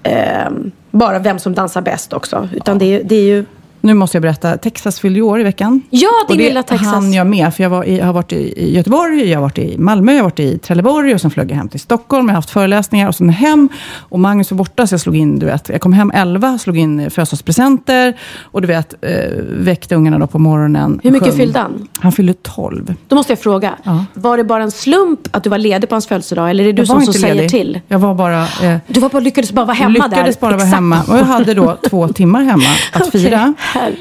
[0.07, 2.49] ehm, bara vem som dansar bäst också.
[2.55, 3.45] Utan det, är- det är ju...
[3.87, 5.83] Nu måste jag berätta, Texas fyllde ju år i veckan.
[5.91, 6.89] Ja, din och det lilla Texas.
[6.89, 9.59] hann jag med, för jag, var i, jag har varit i, Göteborg, jag har varit
[9.59, 12.27] i Malmö, jag har varit i Trelleborg och sen flög jag hem till Stockholm.
[12.27, 13.69] Jag har haft föreläsningar och sen hem.
[13.99, 16.79] Och Magnus var borta, så jag slog in, du vet, jag kom hem 11, slog
[16.79, 19.11] in födelsedagspresenter och du vet, eh,
[19.51, 21.01] väckte ungarna då på morgonen.
[21.03, 21.37] Hur mycket Sjöng.
[21.39, 21.89] fyllde han?
[22.01, 22.95] Han fyllde 12.
[23.09, 23.75] Då måste jag fråga.
[23.83, 24.05] Ja.
[24.15, 26.51] Var det bara en slump att du var ledig på hans födelsedag?
[26.51, 27.51] Eller är det du Jag som, som säger ledig.
[27.51, 27.81] till?
[27.89, 28.43] Jag var bara...
[28.43, 30.09] Eh, Du var bara, lyckades bara vara hemma där?
[30.09, 30.75] lyckades bara vara Exakt.
[30.75, 31.03] hemma.
[31.09, 33.55] Och jag hade då två timmar hemma att fira.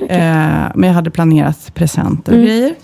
[0.10, 2.48] Eh, men jag hade planerat presenter och Mm.
[2.48, 2.76] grejer.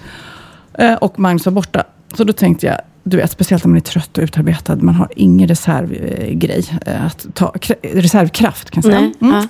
[0.73, 1.83] Eh, och Magnus var borta.
[2.13, 5.07] Så då tänkte jag, du vet, speciellt när man är trött och utarbetad, man har
[5.15, 8.99] ingen reservgrej, eh, att ta, reservkraft kan jag säga.
[8.99, 9.35] Nej, Mm.
[9.35, 9.47] ja.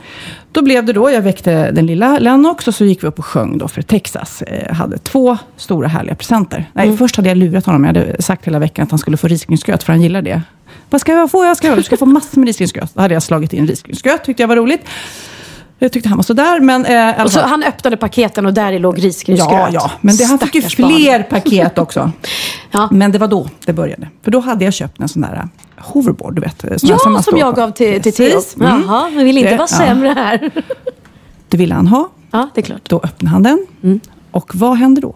[0.52, 3.26] Då blev det då, jag väckte den lilla Lennox och så gick vi upp och
[3.26, 4.42] sjöng då för Texas.
[4.42, 6.66] Eh, hade två stora härliga presenter.
[6.74, 6.98] Nej, Mm.
[6.98, 7.84] först hade jag lurat honom.
[7.84, 10.42] Jag hade sagt hela veckan att han skulle få risgrynsgröt, för han gillar det.
[10.90, 11.46] Vad ska jag få?
[11.46, 12.92] Jag ska, du ska få massor med risgrynsgröt.
[12.94, 14.82] Då hade jag slagit in risgrynsgröt, tyckte jag var roligt.
[15.84, 16.86] Jag tyckte han var sådär, men...
[16.86, 19.52] Eh, Och så han öppnade paketen och där låg risgrynsgröt.
[19.52, 19.92] Ja, ja.
[20.02, 20.92] Men det, han fick ju Stackars barn.
[20.96, 22.12] fler paket också.
[22.72, 22.88] Ja.
[22.92, 24.08] Men det var då det började.
[24.24, 26.62] För då hade jag köpt en sån där eh, hoverboard, du vet.
[26.62, 27.62] här Ja, som står jag på.
[27.62, 28.42] gav till, till Theo.
[28.60, 28.82] Mm.
[28.88, 29.78] Jaha, men vill inte Det- vara ja.
[29.78, 30.52] sämre här.
[31.50, 32.10] Det ville han ha.
[32.32, 32.90] Ja, det är klart.
[32.90, 33.68] Då öppnade han den.
[33.84, 34.00] Mm.
[34.32, 35.16] Och vad händer då?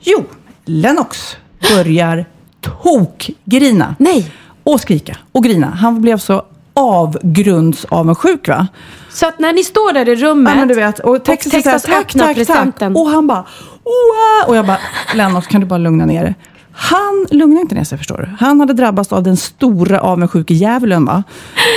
[0.00, 0.24] Jo,
[0.64, 1.36] Lennox
[1.74, 2.26] börjar
[2.60, 3.94] tokgrina.
[3.98, 4.32] Nej.
[4.64, 5.66] Och skrika och grina.
[5.66, 6.42] Han blev så
[6.76, 8.66] avgrundsavundsjuk va?
[9.10, 11.52] Så att när ni står där i rummet Ja, men du vet, och Texas, och
[11.52, 12.94] Texas säger tack, öppnar tack, presenten.
[12.94, 13.02] tack.
[13.02, 13.44] Och han bara,
[13.84, 14.48] Oa!
[14.48, 14.78] Och jag bara,
[15.14, 16.34] Lennox kan du bara lugna ner dig?
[16.78, 18.44] Han lugnade inte ner sig förstår du.
[18.46, 21.22] Han hade drabbats av den stora avundsjuke djävulen va.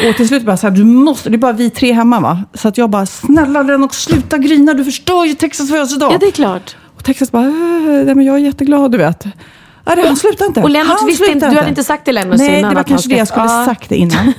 [0.09, 2.43] Och till slut bara så här, du måste, det är bara vi tre hemma va.
[2.53, 6.13] Så att jag bara, snälla Lennox sluta grina, du förstör ju Texas födelsedag.
[6.13, 6.75] Ja, det är klart.
[6.97, 7.51] Och Texas bara, äh,
[8.05, 9.25] nej, men jag är jätteglad du vet.
[9.95, 10.61] Nej, det, han slutade inte.
[10.61, 13.09] Och han visste inte- du hade inte sagt till Lennox Nej, innan det var kanske
[13.09, 13.65] det jag skulle Ja.
[13.65, 14.33] sagt innan.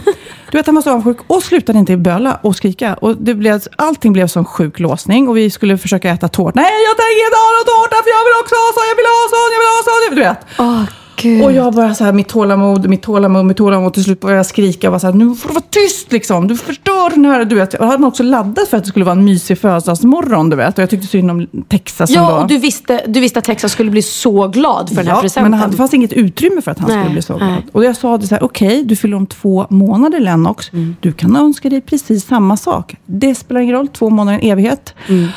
[0.50, 2.94] Du vet, han var så avundsjuk och slutade inte böla och skrika.
[2.94, 6.60] Och det blev, allting blev som sjuk låsning och vi skulle försöka äta tårta.
[6.60, 9.10] Nej, jag tänker inte ha någon tårta för jag vill också ha sån, jag vill
[9.16, 10.00] ha sån, jag vill ha sån.
[10.16, 10.38] Du vet.
[10.58, 10.82] Åh,
[11.22, 11.44] gud.
[11.44, 13.94] Och jag bara så här, mitt tålamod, mitt tålamod, mitt tålamod.
[13.94, 16.48] Till slut började jag skrika och var så här, nu får du vara tyst liksom.
[16.48, 17.74] Du förstör den här, du vet.
[17.74, 20.78] Och hade man också laddat för att det skulle vara en mysig födelsedagsmorgon, du vet.
[20.78, 23.90] Och jag tyckte synd om Texas Ja, och du visste, du visste att Texas skulle
[23.90, 25.50] bli så glad för den här Ja, presenten.
[25.50, 27.48] men han, det fanns inget utrymme för att han Nej, skulle bli så nej.
[27.48, 27.62] glad.
[27.72, 30.72] Och jag sa det så här, okej, du fyller om två månader Lennox.
[30.72, 30.96] Mm.
[31.00, 32.96] Du kan önska dig precis samma sak.
[33.06, 34.94] Det spelar ingen roll, två månader är en evighet.
[35.08, 35.28] Mm.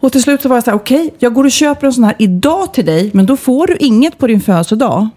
[0.00, 2.04] Och till slut så var jag så här, okej, jag går och köper en sån
[2.04, 5.08] här idag till dig, men då får du inget på din födelsedag.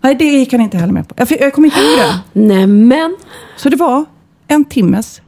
[0.00, 1.14] Nej, det gick han inte heller med på.
[1.18, 2.40] Jag, jag kommer inte ihåg det.
[2.40, 3.16] Nämen.
[3.56, 4.04] Så det var
[4.46, 5.20] en timmes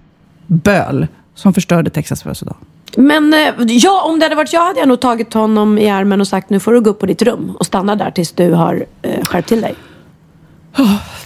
[0.47, 2.57] böl som förstörde Texas födelsedag.
[2.97, 6.21] Men eh, ja, om det hade varit jag hade jag nog tagit honom i armen
[6.21, 8.53] och sagt nu får du gå upp på ditt rum och stanna där tills du
[8.53, 9.75] har eh, skärpt till dig.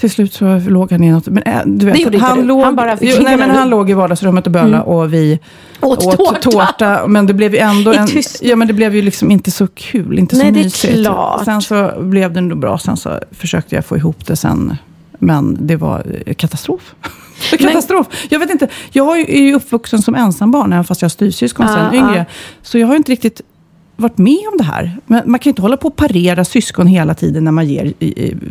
[0.01, 1.27] Till slut så låg han i något...
[1.27, 2.45] Men, äh, du vet, Det han, du.
[2.45, 5.39] låg, Han bara jo, nej, men han låg i vardagsrummet och bölade och vi
[5.81, 7.07] Åt tårta.
[7.07, 8.09] Men det blev ju ändå en,
[8.41, 10.95] ja, men det blev ju liksom inte så kul, inte så Nej, det är mysigt.
[10.95, 11.45] klart.
[11.45, 14.77] Sen så blev det ändå bra, sen så försökte jag få ihop det sen.
[15.19, 16.95] Men det var eh, katastrof.
[17.59, 18.07] katastrof.
[18.29, 21.75] Jag vet inte, jag är ju uppvuxen som ensambarn, även fast jag har styvsyskon Ja,
[21.75, 22.17] sen yngre.
[22.17, 22.25] ja.
[22.63, 23.41] Så jag har inte riktigt
[24.01, 24.97] varit med om det här.
[25.07, 27.93] Men man kan ju inte hålla på och parera syskon hela tiden när man ger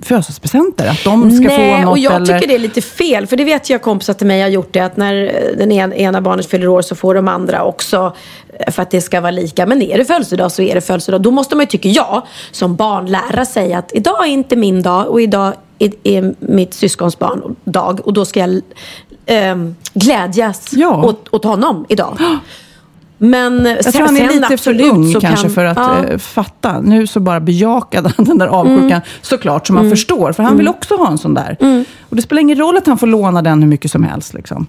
[0.05, 0.87] födelsedagspresenter.
[0.87, 2.25] Att de ska Nej, få något och jag eller...
[2.25, 3.27] tycker det är lite fel.
[3.27, 4.79] För det vet jag kompisar till mig har gjort det.
[4.79, 8.15] Att när eh, den ena, barnet fyller år så får de andra också.
[8.59, 9.65] eh, För att det ska vara lika.
[9.65, 11.21] Men är det födelsedag så är det födelsedag.
[11.21, 14.81] Då måste man ju, tycker jag, som barn lära sig att idag är inte min
[14.81, 15.07] dag.
[15.07, 15.53] Och idag
[16.03, 17.99] är, mitt syskons barn dag.
[18.07, 18.61] Och då ska jag
[19.25, 21.03] ehm, glädjas Ja.
[21.05, 22.17] åt, åt honom idag.
[23.17, 25.97] Men Jag sen, tror han är lite för ung kanske kan, för att ja.
[25.97, 26.11] Mm.
[26.11, 26.81] eh, fatta.
[26.81, 30.31] Nu så bara bejakade han den där avsjukan såklart som man förstår.
[30.31, 31.57] För han vill också ha en sån där.
[32.09, 34.33] Och det spelar ingen roll att han får låna den hur mycket som helst.
[34.33, 34.67] Liksom.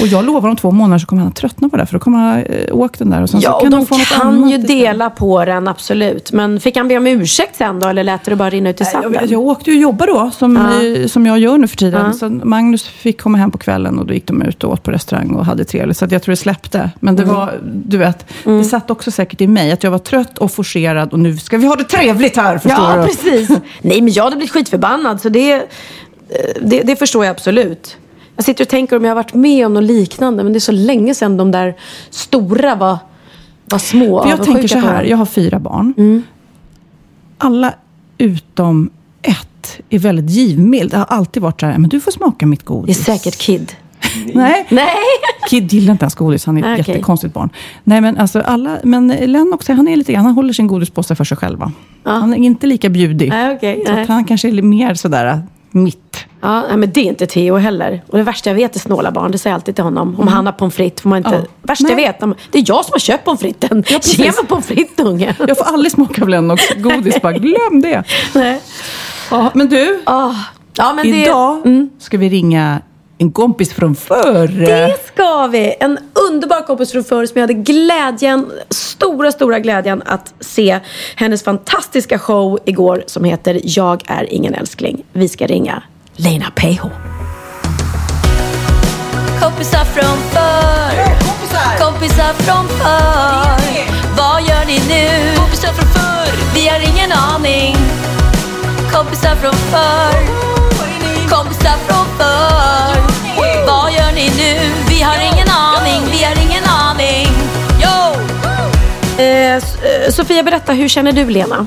[0.00, 1.86] Och jag lovar om två månader så kommer han att tröttna på det.
[1.86, 3.22] För då kommer han eh, åka den där.
[3.22, 5.68] Och sen Ja, så och kan de han få något kan ju dela på den,
[5.68, 6.32] absolut.
[6.32, 8.84] Men fick han be om ursäkt sen då, eller lät det bara rinna ut i
[8.84, 9.12] sanden?
[9.14, 10.86] Jag, jag åkte ju och jobbade då, som, Ja.
[10.86, 12.06] eh, som jag gör nu för tiden.
[12.06, 12.12] Ja.
[12.12, 14.90] Så Magnus fick komma hem på kvällen och då gick de ut och åt på
[14.90, 15.96] restaurang och hade trevligt.
[15.96, 16.90] Så jag tror det släppte.
[17.00, 17.34] Men det Mm.
[17.34, 19.72] var, du vet, det satt också säkert i mig.
[19.72, 22.84] Att jag var trött och forcerad och nu ska vi ha det trevligt här, förstår
[22.84, 23.06] Ja, du?
[23.06, 23.48] precis.
[23.82, 25.20] Nej, men jag hade blivit skitförbannad.
[25.20, 25.60] Så det, eh,
[26.62, 27.96] det, det förstår jag absolut.
[28.36, 30.44] Jag sitter och tänker om jag har varit med om något liknande.
[30.44, 31.74] Men det är så länge sedan de där
[32.10, 32.98] stora var,
[33.64, 34.22] var små.
[34.22, 35.94] För jag tänker så här, jag har fyra barn.
[35.96, 36.22] Mm.
[37.38, 37.74] Alla
[38.18, 38.90] utom
[39.22, 40.90] ett är väldigt givmild.
[40.90, 43.04] Det har alltid varit så här, men du får smaka mitt Det är godis.
[43.04, 43.72] säkert Kid.
[44.34, 44.86] Nej, Nej!
[45.50, 46.46] Kid gillar inte ens godis.
[46.46, 46.84] Han är ett Ah, okej.
[46.94, 47.50] jättekonstigt barn.
[47.84, 51.24] Nej, men alltså alla, men Len också, han är lite han håller sin godispåse för
[51.24, 51.58] sig själv.
[51.58, 51.72] va?
[52.04, 53.28] Han är inte lika bjudig.
[53.28, 53.82] Nej, okej.
[54.06, 55.42] Så han kanske är mer sådär,
[55.76, 56.24] mitt.
[56.40, 58.02] Ja, nej, men det är inte Theo heller.
[58.08, 59.30] Och det värsta jag vet är snåla barn.
[59.30, 60.16] Det säger jag alltid till honom.
[60.20, 61.28] Om han har pommes frites får man inte...
[61.28, 61.40] Mm.
[61.42, 61.48] Ja.
[61.62, 62.06] Värsta jag Nej.
[62.06, 63.84] vet, det är jag som har köpt pommes fritesen.
[63.88, 63.98] Ja.
[64.02, 65.34] Ge mig pommes frites unge.
[65.48, 68.04] Jag får aldrig smaka av Lennox godis, bara glöm det.
[68.34, 68.60] Nej.
[69.30, 70.34] Ja, men du, Ah.
[70.78, 72.80] Ja, men det, idag ska vi ringa
[73.18, 74.48] en kompis från förr.
[74.66, 75.74] det ska vi.
[75.80, 75.98] En
[76.30, 80.80] underbar kompis från förr som jag hade glädjen, stora, stora glädjen att se
[81.16, 85.04] hennes fantastiska show igår som heter Jag är ingen älskling.
[85.12, 85.82] Vi ska ringa
[86.16, 86.82] Lena PH.
[89.40, 91.16] Kompisar från förr
[91.80, 95.36] Kompisar från förr Vad gör ni nu?
[95.36, 97.76] Kompisar från förr Vi har ingen aning
[98.92, 100.55] Kompisar från förr
[110.10, 111.66] Sofia, berätta, hur känner du Lena?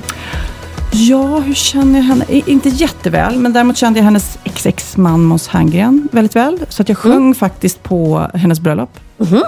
[0.92, 2.26] Ja, hur känner jag henne?
[2.30, 6.60] Inte jätteväl, men däremot kände jag hennes ex-ex-man Måns Herngren väldigt väl.
[6.70, 7.36] Så att jag sjöng Mm.
[7.36, 9.00] faktiskt på hennes bröllop.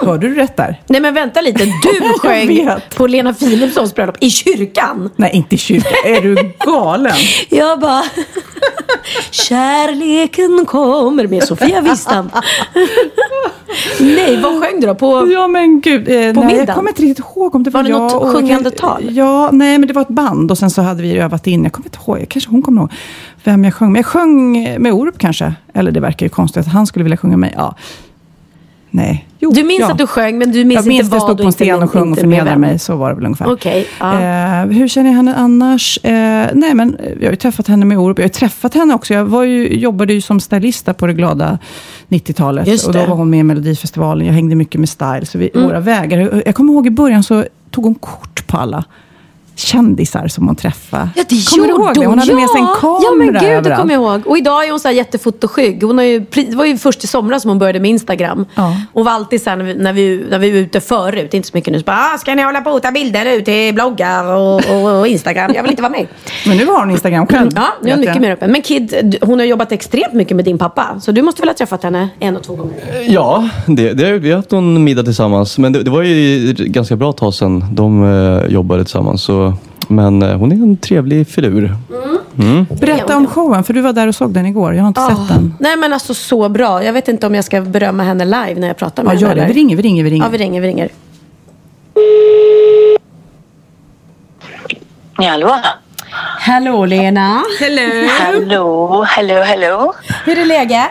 [0.02, 0.80] Hörde du rätt där?
[0.86, 5.10] Nej men vänta lite, du sjöng på Lena Philipssons bröllop i kyrkan.
[5.16, 5.92] Nej, inte i kyrkan.
[6.04, 7.12] Är du galen?
[7.48, 8.02] Jag bara...
[9.30, 12.30] Kärleken kommer med Sofia Wistam.
[14.00, 14.94] Nej, vad sjöng du då?
[14.94, 15.32] På...
[15.32, 16.08] Ja, men gud.
[16.08, 16.56] Eh, nej, middagen?
[16.66, 19.08] jag kommer inte riktigt ihåg om det var, Var det jag något och- sjungande tal?
[19.10, 21.62] Ja, nej, men det var ett band och sen så hade vi övat in.
[21.62, 22.92] Jag kommer inte ihåg, kanske hon kommer ihåg
[23.44, 23.98] vem jag sjöng med.
[23.98, 25.54] Jag sjöng med Orup kanske.
[25.74, 27.52] Eller det verkar ju konstigt att han skulle vilja sjunga med.
[27.56, 27.74] Ja.
[28.94, 29.28] Nej.
[29.38, 29.92] Jo, Du minns ja.
[29.92, 31.48] att du sjöng, men du minns Jag minns inte att jag vad stod på en
[31.48, 32.78] inte min- och sjöng och inte med förnedrade mig.
[32.78, 33.52] Så var det väl ungefär.
[33.52, 34.12] Okej, ja.
[34.20, 35.98] Eh, hur känner jag henne annars?
[36.04, 38.18] Eh, nej, men jag har ju träffat henne med Orup.
[38.18, 39.14] Jag har ju träffat henne också.
[39.14, 41.58] Jag var ju, jobbade ju som stylista på det glada
[42.08, 42.66] 90-talet.
[42.68, 44.26] Just Och då var hon med i Melodifestivalen.
[44.26, 45.26] Jag hängde mycket med style.
[45.26, 46.42] Så vi, våra vägar.
[46.46, 48.84] Jag kommer ihåg i början så tog hon kort på alla
[49.54, 51.08] kändisar som hon träffade.
[51.16, 52.06] Ja, det kommer du ihåg det?
[52.06, 52.38] Hon hade ja.
[52.38, 53.80] med sig en kamera Ja, men gud, det överallt.
[53.80, 54.26] kommer jag ihåg.
[54.26, 55.82] Och idag är hon så här jättefotoskygg.
[55.82, 58.46] Hon har ju, det var ju först i somras som hon började med Instagram.
[58.54, 58.76] Ja.
[58.92, 61.48] Hon var alltid så här när vi, när, vi, när vi var ute förut, inte
[61.48, 63.74] så mycket nu, så bara ah, “Ska ni hålla på och ta bilder ut till
[63.74, 65.52] bloggar och, och, och Instagram?
[65.54, 66.06] Jag vill inte vara med”.
[66.46, 67.50] Men nu har hon Instagram själv.
[67.54, 68.22] Ja, nu är hon mycket jag.
[68.22, 68.52] mer öppen.
[68.52, 71.00] Men Kid, hon har jobbat extremt mycket med din pappa.
[71.00, 72.74] Så du måste väl ha träffat henne en och två gånger?
[73.08, 75.58] Ja, det, det, vi har haft någon middag tillsammans.
[75.58, 79.22] Men det, det var ju ganska bra tag sedan de eh, jobbade tillsammans.
[79.22, 79.51] Så,
[79.88, 81.76] men eh, hon är en trevlig filur.
[82.80, 84.74] Berätta om showen, för du var där och såg den igår.
[84.74, 85.08] Jag har inte Ah.
[85.08, 85.54] sett den.
[85.60, 86.84] Nej men alltså så bra.
[86.84, 89.28] Jag vet inte om jag ska berömma henne live när jag pratar med Ja, gör
[89.28, 89.40] henne.
[89.40, 89.46] det.
[89.48, 90.24] Vi ringer, vi ringer, vi ringer.
[90.24, 90.88] Ja, vi ringer, vi ringer.
[95.18, 95.56] Ja, hallå?
[96.38, 97.42] Hallå Lena.
[97.60, 98.08] Hello.
[98.20, 99.94] Hallå, hallå, hallå.
[100.24, 100.86] Hur är läget?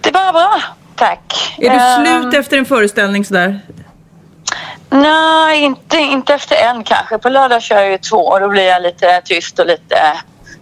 [0.00, 0.60] Det är bara bra,
[0.94, 1.54] tack.
[1.58, 3.60] Är du Eh, slut efter en föreställning sådär?
[4.90, 7.18] Nej, inte, inte efter en kanske.
[7.18, 9.96] På lördag kör jag ju två och då blir jag lite tyst och lite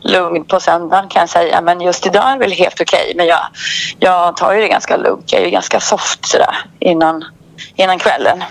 [0.01, 1.61] lugn på söndagen kan jag säga.
[1.61, 3.13] Men just idag är det väl helt okej.
[3.17, 3.41] Men jag,
[3.99, 5.33] jag tar ju det ganska lugnt.
[5.33, 7.25] Jag är ju ganska soft sådär innan,
[7.77, 8.43] innan kvällen.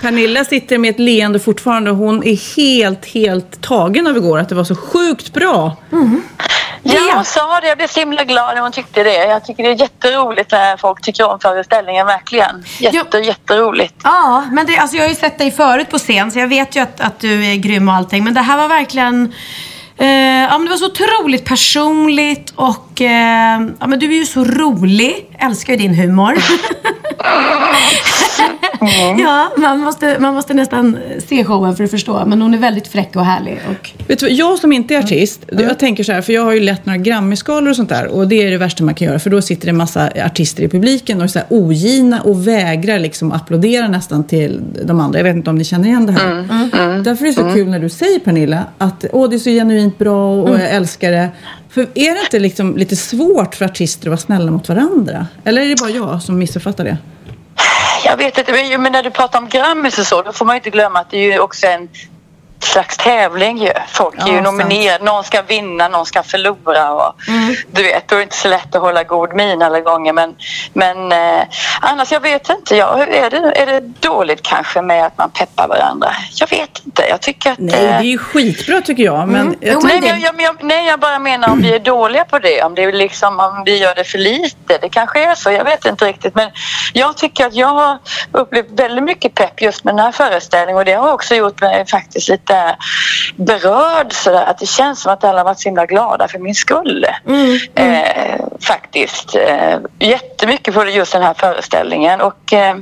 [0.00, 4.38] Pernilla sitter med ett leende fortfarande hon är helt, helt tagen av igår.
[4.38, 5.76] Att det var så sjukt bra.
[6.82, 7.68] Ja, hon sa det.
[7.68, 9.24] Jag blev så himla glad när hon tyckte det.
[9.24, 12.64] Jag tycker det är jätteroligt när folk tycker om föreställningen, verkligen.
[12.78, 13.94] Jätte, jätteroligt.
[14.04, 16.76] Ja, men det, alltså jag har ju sett dig förut på scen så jag vet
[16.76, 18.24] ju att, att du är grym och allting.
[18.24, 19.34] Men det här var verkligen...
[19.96, 24.26] Eh, ja, men det var så otroligt personligt och eh, ja, men du är ju
[24.26, 25.36] så rolig.
[25.38, 26.34] Älskar ju din humor.
[29.18, 32.24] ja, man måste, man måste nästan se showen för att förstå.
[32.26, 33.60] Men hon är väldigt fräck och härlig.
[33.70, 33.90] Och...
[34.08, 36.60] Vet du, jag som inte är artist, jag tänker så här, för jag har ju
[36.60, 38.06] lett några Grammisgalor och sånt där.
[38.06, 40.62] Och det är det värsta man kan göra, för då sitter det en massa artister
[40.62, 45.18] i publiken och är så här ogina och vägrar liksom applådera nästan till de andra.
[45.18, 47.02] Jag vet inte om ni känner igen det här.
[47.02, 49.81] Därför är det så kul när du säger Pernilla, att åh, det är så genuint
[49.90, 51.28] bra och jag älskar det.
[51.68, 55.26] För är det inte liksom lite svårt för artister att vara snälla mot varandra?
[55.44, 56.96] Eller är det bara jag som missuppfattar det?
[58.04, 60.56] Jag vet inte, men- men när du pratar om Grammis och så, då får man
[60.56, 61.88] inte glömma att det är ju också en
[62.64, 63.72] slags tävling ju.
[63.88, 65.04] Folk är ju nominerade.
[65.04, 66.92] Någon ska vinna, någon ska förlora.
[66.92, 67.54] Och, Mm.
[67.70, 70.12] Du vet, då är det inte så lätt att hålla god min alla gånger.
[70.12, 70.34] Men,
[70.72, 71.44] men eh,
[71.80, 72.76] annars, jag vet inte.
[72.76, 76.08] Ja, är, det, är det dåligt kanske med att man peppar varandra?
[76.34, 77.02] Jag vet inte.
[77.08, 77.58] Jag tycker att...
[77.58, 79.28] Nej, det eh, är ju skitbra tycker jag.
[79.28, 81.78] Men jag Jo, tror- Nej, jag, jag, jag, nej, jag bara menar om vi är
[81.78, 82.62] dåliga på det.
[82.62, 84.78] Om, det är liksom, om vi gör det för lite.
[84.80, 85.50] Det kanske är så.
[85.50, 86.34] Jag vet inte riktigt.
[86.34, 86.50] Men
[86.92, 87.98] jag tycker att jag har
[88.32, 90.76] upplevt väldigt mycket pepp just med den här föreställningen.
[90.78, 92.51] Och det har också gjort mig faktiskt lite
[93.36, 94.12] berörd.
[94.12, 97.06] Sådär, att det känns som att alla varit så himla glada för min skull.
[97.74, 99.34] Eh, faktiskt.
[99.34, 102.20] Eh, jättemycket på just den här föreställningen.
[102.20, 102.76] Och eh,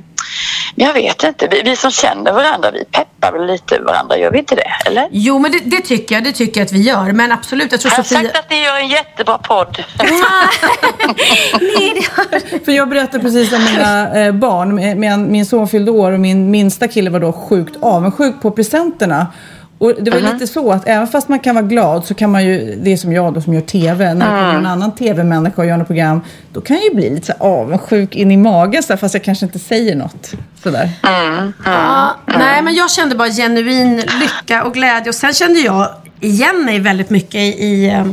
[0.74, 1.48] jag vet inte.
[1.50, 4.72] Vi, vi som känner varandra, vi peppar väl lite varandra, gör vi inte det?
[4.86, 5.08] Eller?
[5.10, 6.24] Jo, men det, det tycker jag.
[6.24, 7.12] Det tycker jag att vi gör.
[7.12, 8.22] Men absolut, jag tror Jag har Sofia...
[8.22, 9.84] sagt att ni gör en jättebra podd.
[9.98, 10.10] Nej,
[11.94, 12.64] det har...
[12.64, 14.74] För jag berättade precis om mina eh, barn.
[15.00, 19.26] Min, min son fyllde år och min minsta kille var då sjukt avundsjuk på presenterna.
[19.80, 22.44] Och det var lite så att även fast man kan vara glad så kan man
[22.44, 25.62] ju, det är som jag då som gör TV, när det kommer en annan TV-människa
[25.62, 26.20] och gör något program,
[26.52, 29.46] då kan jag ju bli lite så avundsjuk in i magen så fast jag kanske
[29.46, 30.32] inte säger något.
[30.62, 30.90] Sådär.
[31.64, 35.08] Ja, nej, men jag kände bara genuin lycka och glädje.
[35.08, 35.88] Och sen kände jag
[36.20, 38.06] igen mig väldigt mycket i, i, eh,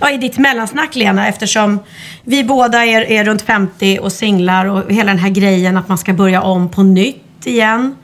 [0.00, 1.28] ja, i ditt mellansnack, Lena.
[1.28, 1.78] Eftersom
[2.24, 5.98] vi båda är, är runt 50 och singlar och hela den här grejen att man
[5.98, 7.96] ska börja om på nytt igen.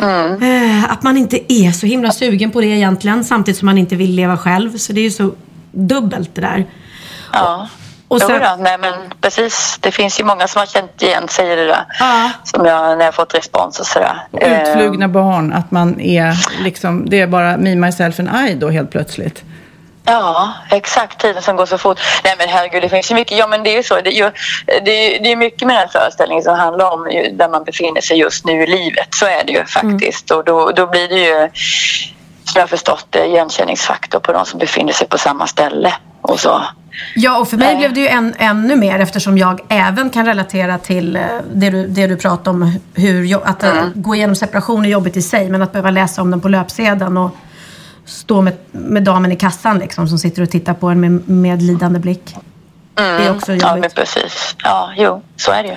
[0.00, 3.24] Eh, Att man inte är så himla sugen på det egentligen.
[3.24, 4.76] Samtidigt som man inte vill leva själv.
[4.78, 5.30] Så det är ju så
[5.72, 6.66] dubbelt det där.
[7.32, 7.68] Ja.
[8.08, 9.78] Och sen- då, nej men precis.
[9.80, 11.84] Det finns ju många som har känt igen sig i det där.
[12.00, 12.30] Ja.
[12.44, 14.26] Som jag, när jag har fått respons och sådär.
[14.30, 18.54] Och Eh, utflugna barn, att man är liksom, det är bara me, myself and I
[18.54, 19.44] då helt plötsligt.
[20.08, 21.20] Ja, exakt.
[21.20, 22.00] Tiden som går så fort.
[22.24, 23.38] Nej men herregud, det finns ju mycket.
[23.38, 24.00] Ja men det är ju så.
[24.00, 24.30] Det är, ju,
[24.66, 28.18] det är, det är mycket med den föreställningen som handlar om där man befinner sig
[28.18, 29.14] just nu i livet.
[29.14, 30.30] Så är det ju faktiskt.
[30.30, 31.50] Och då, då blir det ju,
[32.44, 35.94] som jag har förstått det, igenkänningsfaktor på de som befinner sig på samma ställe.
[36.20, 36.62] Och så.
[37.14, 40.78] Ja, och för mig blev det ju än, ännu mer eftersom jag även kan relatera
[40.78, 41.22] till eh,
[41.54, 42.78] det du, det du pratade om.
[42.94, 46.30] Hur, att eh, gå igenom separation är jobbigt i sig, men att behöva läsa om
[46.30, 47.30] den på löpsedeln och
[48.08, 51.98] stå med, med damen i kassan liksom, som sitter och tittar på en med medlidande
[51.98, 52.34] blick.
[52.94, 53.94] Det är också Ja men jobbigt.
[53.94, 54.54] precis.
[54.64, 55.76] Ja, jo, så är det ju.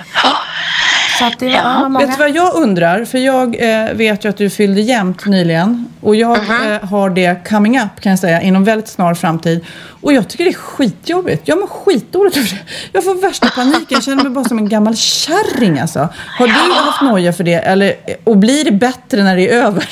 [1.18, 1.78] Så att det Ja.
[1.88, 1.98] många...
[2.06, 3.04] Vet du vad jag undrar?
[3.04, 5.86] För jag eh, vet ju att du fyllde jämnt nyligen.
[6.00, 9.64] Och jag eh, har det coming up kan jag säga inom väldigt snar framtid.
[10.00, 11.48] Och jag tycker det är skitjobbigt.
[11.48, 12.58] Jag mår skitdåligt över det.
[12.92, 13.86] Jag får värsta paniken.
[13.88, 16.08] Jag känner mig bara som en gammal kärring alltså.
[16.38, 16.52] Har du
[16.84, 17.54] haft noja för det?
[17.54, 19.88] Eller, och blir det bättre när det är över?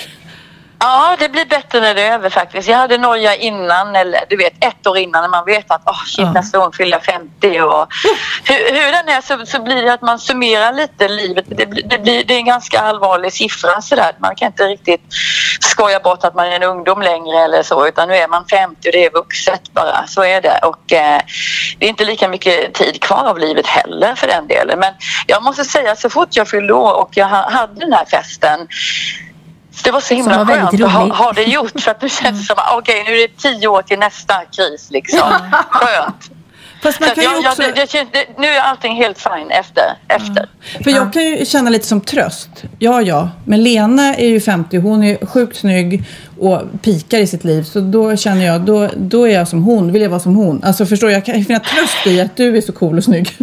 [0.82, 2.68] Ja, det blir bättre när det är över faktiskt.
[2.68, 6.04] Jag hade noja innan, eller du vet ett år innan när man vet att oh,
[6.06, 6.32] shit, Ja.
[6.32, 7.60] nästa år fyller jag 50.
[7.60, 7.86] Och
[8.44, 11.44] hur, hur den är så, så blir det att man summerar lite livet.
[11.48, 14.12] Det, det, blir, det är en ganska allvarlig siffra sådär.
[14.18, 15.00] Man kan inte riktigt
[15.60, 18.88] skoja bort att man är en ungdom längre eller så utan nu är man 50
[18.88, 20.06] och det är vuxet bara.
[20.06, 20.58] Så är det.
[20.62, 21.20] Och eh,
[21.78, 24.78] det är inte lika mycket tid kvar av livet heller för den delen.
[24.78, 24.94] Men
[25.26, 28.68] jag måste säga så fort jag fyllde år och jag ha- hade den här festen
[29.84, 32.40] det var så himla Som skönt att ha, ha det gjort för att nu känns
[32.40, 35.32] det som att okej nu är det tio år till nästa kris liksom.
[35.70, 36.30] Skönt.
[36.82, 37.86] Fast man kan ju jag, jag, också...
[37.86, 39.82] känns- det, nu är allting helt fine efter.
[40.08, 40.48] efter.
[40.84, 42.48] För jag kan ju känna lite som tröst.
[42.78, 43.30] Ja, ja.
[43.44, 44.76] Men Lena är ju 50.
[44.76, 46.04] Hon är sjukt snygg
[46.40, 47.62] och pikar i sitt liv.
[47.62, 49.92] Så då känner jag, då, då är jag som hon.
[49.92, 50.64] Vill jag vara som hon.
[50.64, 51.12] Alltså förstår du?
[51.12, 53.36] Jag kan finna tröst i att du är så cool och snygg.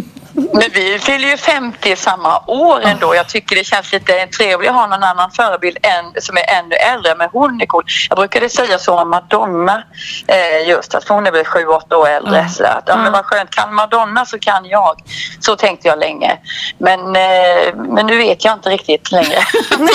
[0.52, 3.14] Men vi fyller ju 50 samma år ändå.
[3.14, 6.74] Jag tycker det känns lite trevligt att ha någon annan förebild än, som är ännu
[6.74, 7.14] äldre.
[7.18, 7.84] Men hon är cool.
[8.08, 9.82] Jag brukade säga så om Madonna
[10.26, 12.48] eh, just att hon är väl 7-8 år äldre.
[12.48, 14.94] Så att, ja, men vad skönt, kan Madonna så kan jag.
[15.40, 16.38] Så tänkte jag länge.
[16.78, 19.38] Men, eh, men nu vet jag inte riktigt längre.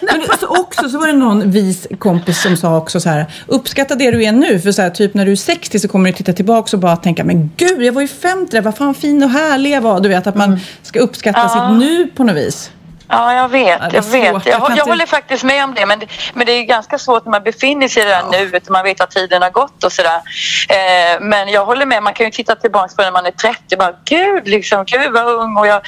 [0.00, 3.26] Men så också så var det någon vis kompis som sa också så här.
[3.46, 4.60] Uppskatta det du är nu.
[4.60, 6.96] För så här, typ när du är 60 så kommer du titta tillbaka och bara
[6.96, 7.24] tänka.
[7.24, 8.60] Men gud, jag var ju 50.
[8.60, 10.00] Vad fan fin och härlig var.
[10.00, 12.70] Du vet att man ska uppskatta sitt nu på något vis.
[13.14, 13.80] Ja, jag vet.
[13.80, 14.24] Ja, jag vet.
[14.24, 15.86] Jag, Jag jag inte- håller faktiskt med om det.
[15.86, 16.06] Men, det.
[16.34, 18.84] men det är ganska svårt när man befinner sig i det där nuet och man
[18.84, 20.20] vet att tiden har gått och sådär.
[20.68, 22.02] Eh, men jag håller med.
[22.02, 25.26] Man kan ju titta tillbaka på när man är 30 bara gud, liksom, gud vad
[25.26, 25.80] ung och jag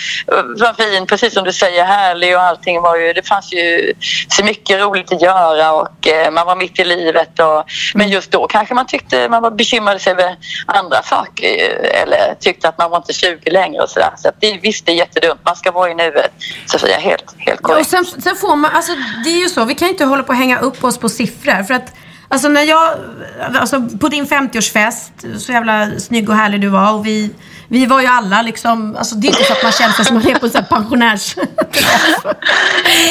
[0.59, 1.07] var fin.
[1.07, 3.13] Precis som du säger, härlig och allting var ju.
[3.13, 3.93] Det fanns ju
[4.29, 7.41] så mycket roligt att göra och eh, man var mitt i livet.
[7.41, 10.37] Och, men just då kanske man tyckte man var bekymrade sig över
[10.67, 14.11] andra saker eh, eller tyckte att man var inte 20 längre och sådär.
[14.17, 15.41] Så att det, visst, det är jättedumt.
[15.45, 16.31] Man ska vara i nuet.
[16.67, 17.81] Sofia, helt, helt Ja, korrekt.
[17.95, 18.93] och sen, sen får man, alltså
[19.25, 21.09] det är ju så, vi kan ju inte hålla på och hänga upp oss på
[21.09, 21.63] siffror.
[21.63, 21.93] För att,
[22.29, 22.95] alltså när jag,
[23.55, 27.31] alltså på din 50-årsfest, så jävla snygg och härlig du var och vi,
[27.69, 30.15] vi var ju alla liksom, alltså det är inte så att man känner sig som
[30.15, 31.35] man är på en sån här pensionärs...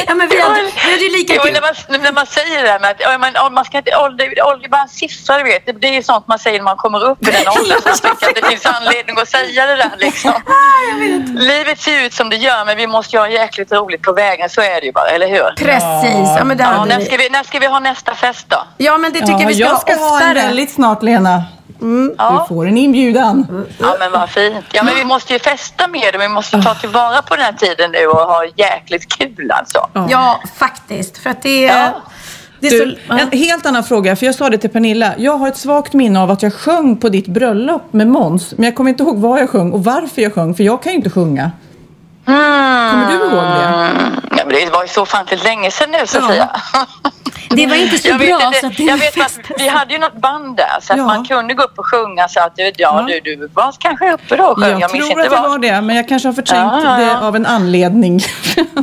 [0.08, 1.54] ja men vi hade, vi hade ju lika Jo, kul.
[1.54, 4.26] när, man, när man säger det där med att ja, ja, man ska inte, ålder,
[4.48, 5.66] ålder är bara en siffra, du vet.
[5.66, 7.80] Det, det är ju sånt man säger när man kommer upp i den åldern.
[7.84, 10.34] Så tycker att det finns anledning att säga det där liksom.
[11.36, 14.50] Livet ser ut som det gör men vi måste ju ha jäkligt roligt på vägen.
[14.50, 15.56] Så är det ju bara, eller hur?
[15.56, 17.06] Precis, ja men det Ja, när, vi.
[17.06, 18.58] ska vi, när ska vi ha nästa fest då?
[18.78, 20.30] Ja men det tycker jag vi ska jag ha ska ha oftare.
[20.40, 21.44] en väldigt snart, Lena.
[22.18, 22.46] Ja.
[22.50, 23.66] Du får en inbjudan.
[23.80, 24.66] Ja men vad fint.
[24.74, 26.18] Ja men vi måste ju festa med det.
[26.18, 29.90] Vi måste ta tillvara på den här tiden nu och ha jäkligt kul alltså.
[30.10, 31.18] Ja, faktiskt.
[31.18, 31.84] För att det är...
[31.84, 32.02] Ja.
[32.60, 35.14] Det är Du, så, en helt annan fråga, för jag sa det till Pernilla.
[35.18, 38.54] Jag har ett svagt minne av att jag sjöng på ditt bröllop med Måns.
[38.58, 40.92] Men jag kommer inte ihåg vad jag sjöng och varför jag sjöng, för jag kan
[40.92, 41.52] ju inte sjunga.
[42.26, 43.92] Kommer du ihåg det?
[44.38, 46.50] Ja, men det var ju så ofantligt länge sedan nu Sofia.
[47.50, 49.94] Det var inte så jag bra vet, så att det jag vet att vi hade
[49.94, 51.06] ju något band där så att Ja.
[51.06, 53.06] man kunde gå upp och sjunga så att ja, Ja.
[53.08, 54.80] du, du var kanske uppe då och sjöng.
[54.80, 57.02] Jag minns tror inte att det var det, men jag kanske har förträngt Ja, ja,
[57.02, 57.06] ja.
[57.20, 58.20] det av en anledning.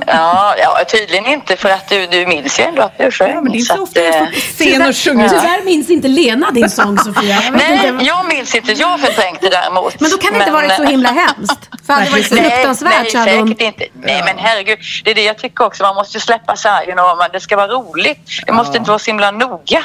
[0.07, 3.31] Ja, ja, tydligen inte för att du, du minns ju ändå att du sjöng.
[3.35, 5.29] Ja, men det är inte så att, ofta jag står eh, scen och sjunger.
[5.29, 7.37] Tyvärr minns inte Lena din sång Sofia.
[7.45, 8.05] Jag Nej, inte.
[8.05, 8.73] jag minns inte.
[8.73, 10.01] Jag förträngde däremot.
[10.01, 11.69] Men då kan det inte varit så himla hemskt.
[11.95, 13.49] För hade det varit Nej, fruktansvärt nej hon...
[13.49, 13.85] säkert inte.
[14.07, 14.79] Nej, men herregud.
[15.05, 15.83] Det är det jag tycker också.
[15.83, 18.29] Man måste släppa sargen och man- det ska vara roligt.
[18.47, 19.85] Det måste inte vara så himla noga.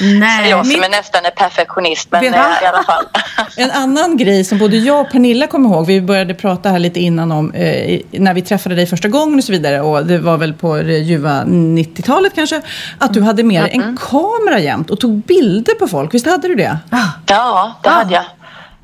[0.00, 0.50] Nej.
[0.50, 3.04] jag som min- är nästan en perfektionist, men eh, i alla fall.
[3.56, 7.00] En annan grej som både jag och Pernilla kommer ihåg, vi började prata här lite
[7.00, 10.36] innan om eh, när vi träffade dig första gången och så vidare och det var
[10.36, 12.60] väl på det ljuva 90-talet kanske,
[12.98, 16.14] att du hade med dig en kamera jämt och tog bilder på folk.
[16.14, 16.78] Visst hade du det?
[17.26, 18.24] Ja, det hade jag.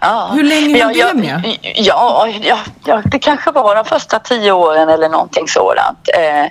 [0.00, 0.30] Ja.
[0.34, 1.58] Hur länge höll det jag, med?
[1.62, 6.08] Ja, ja, ja, det kanske var de första tio åren eller någonting sådant.
[6.18, 6.46] Eh,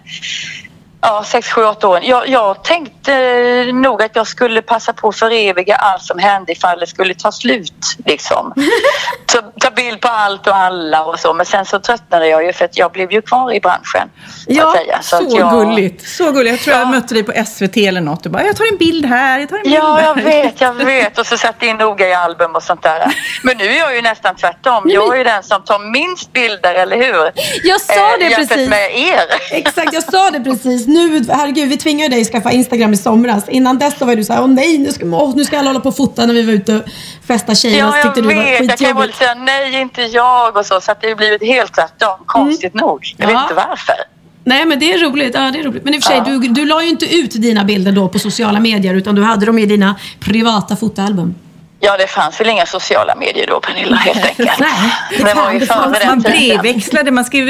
[1.02, 2.04] ja, sex, sju, åtta åren.
[2.06, 6.52] Jag, jag tänkte eh, nog att jag skulle passa på att föreviga allt som hände
[6.52, 7.74] ifall det skulle ta slut.
[8.06, 8.54] Liksom.
[9.26, 11.34] ta, ta bild på allt och alla och så.
[11.34, 14.10] Men sen så tröttnade jag ju för att jag blev ju kvar i branschen.
[14.46, 16.08] Så Ja, så, att jag, gulligt.
[16.08, 16.52] Så gulligt.
[16.52, 16.92] Jag tror jag Ja.
[16.92, 18.24] mötte dig på SVT eller något.
[18.24, 20.04] Du bara, jag tar en bild här, jag tar en bild Ja, där.
[20.04, 21.18] jag vet, jag vet.
[21.20, 23.14] Och så satte in noga i album och sånt där.
[23.44, 24.84] Men nu är jag ju nästan tvärtom.
[24.86, 27.32] Jag är ju den som tar minst bilder, eller hur?
[27.64, 28.70] Jag sa det Eh, jämfört precis.
[28.70, 29.26] med er.
[29.52, 30.88] Exakt, jag sa det precis.
[30.90, 33.50] Nu, herregud, vi tvingade dig att skaffa Instagram i somras.
[33.50, 35.70] Innan dess så var du så här, åh nej, nu ska, åh, nu ska alla
[35.70, 36.82] hålla på och fota när vi var ute och
[37.28, 37.94] festa tjejerna.
[38.04, 38.26] Ja, jag vet.
[38.26, 39.18] Jag kan ju skitjobbigt.
[39.18, 40.82] säga nej, inte jag och så.
[40.82, 42.18] Så att det har blivit helt tvärtom.
[42.26, 43.14] Konstigt nog.
[43.18, 43.42] Jag vet Ja.
[43.42, 43.96] inte varför.
[44.44, 45.36] Nej, men det är roligt.
[45.36, 45.84] Ja, det är roligt.
[45.84, 46.32] Men i och för sig, Ja.
[46.40, 49.46] du, du la ju inte ut dina bilder då på sociala medier utan du hade
[49.46, 51.36] dem i dina privata fotoalbum.
[51.80, 54.60] Ja, det fanns väl inga sociala medier då, Pernilla, helt enkelt.
[54.60, 54.70] Nej,
[55.18, 57.46] det det var ju före den Man brevväxlade, man skrev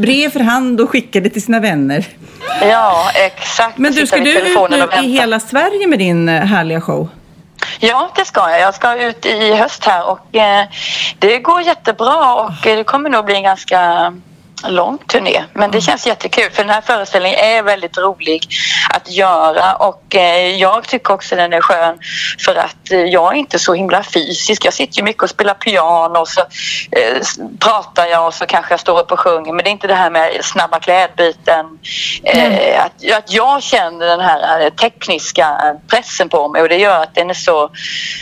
[0.00, 2.04] brev för hand och skickade till sina vänner.
[2.62, 3.78] Ja, exakt.
[3.78, 7.08] Men du, ska du ut nu i hela Sverige med din eh, härliga show?
[7.80, 8.60] Ja, det ska jag.
[8.60, 10.66] Jag ska ut i höst här och eh,
[11.18, 14.12] det går jättebra och eh, det kommer nog bli en ganska
[14.68, 15.44] lång turné.
[15.52, 18.48] Men det känns jättekul för den här föreställningen är väldigt rolig
[18.90, 21.98] att göra och eh, jag tycker också den är skön
[22.44, 24.64] för att eh, jag är inte så himla fysisk.
[24.64, 27.20] Jag sitter ju mycket och spelar piano och så eh,
[27.60, 29.94] pratar jag och så kanske jag står upp och sjunger men det är inte det
[29.94, 31.78] här med snabba klädbyten.
[32.22, 37.14] Eh, att, att jag känner den här tekniska pressen på mig och det gör att
[37.14, 37.70] den är så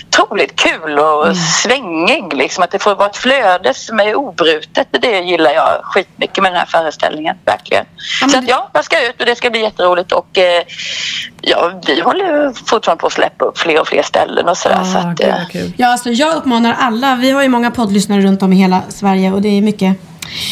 [0.09, 2.35] otroligt kul och svängig.
[2.35, 4.89] Liksom, att det får vara ett flöde som är obrutet.
[4.91, 7.37] Det gillar jag skitmycket med den här föreställningen.
[7.45, 7.85] Verkligen.
[8.31, 10.63] så att, ja, jag ska ut och det ska bli jätteroligt och eh,
[11.41, 14.85] ja, vi håller fortfarande på att släppa upp fler och fler ställen och sådär.
[14.85, 15.67] så att, eh.
[15.77, 17.17] Ja, alltså jag uppmanar alla.
[17.17, 19.97] Vi har ju många poddlyssnare runt om i hela Sverige och det är mycket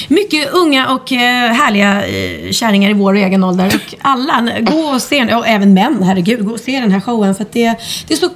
[0.08, 3.66] mycket unga och eh, härliga eh, kärringar i vår egen ålder.
[3.66, 7.34] Och alla, gå och se, och även män, herregud, gå och se den här showen.
[7.34, 7.76] För det,
[8.08, 8.28] det är så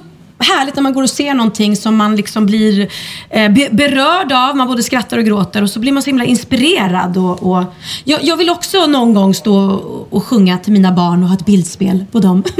[0.45, 2.87] härligt när man går och ser någonting som man liksom blir
[3.29, 4.55] eh, be, berörd av.
[4.55, 7.17] Man både skrattar och gråter och så blir man så himla inspirerad.
[7.17, 7.63] Och, och
[8.03, 9.55] jag, jag vill också någon gång stå
[10.09, 12.43] och, sjunga till mina barn och ha ett bildspel på dem.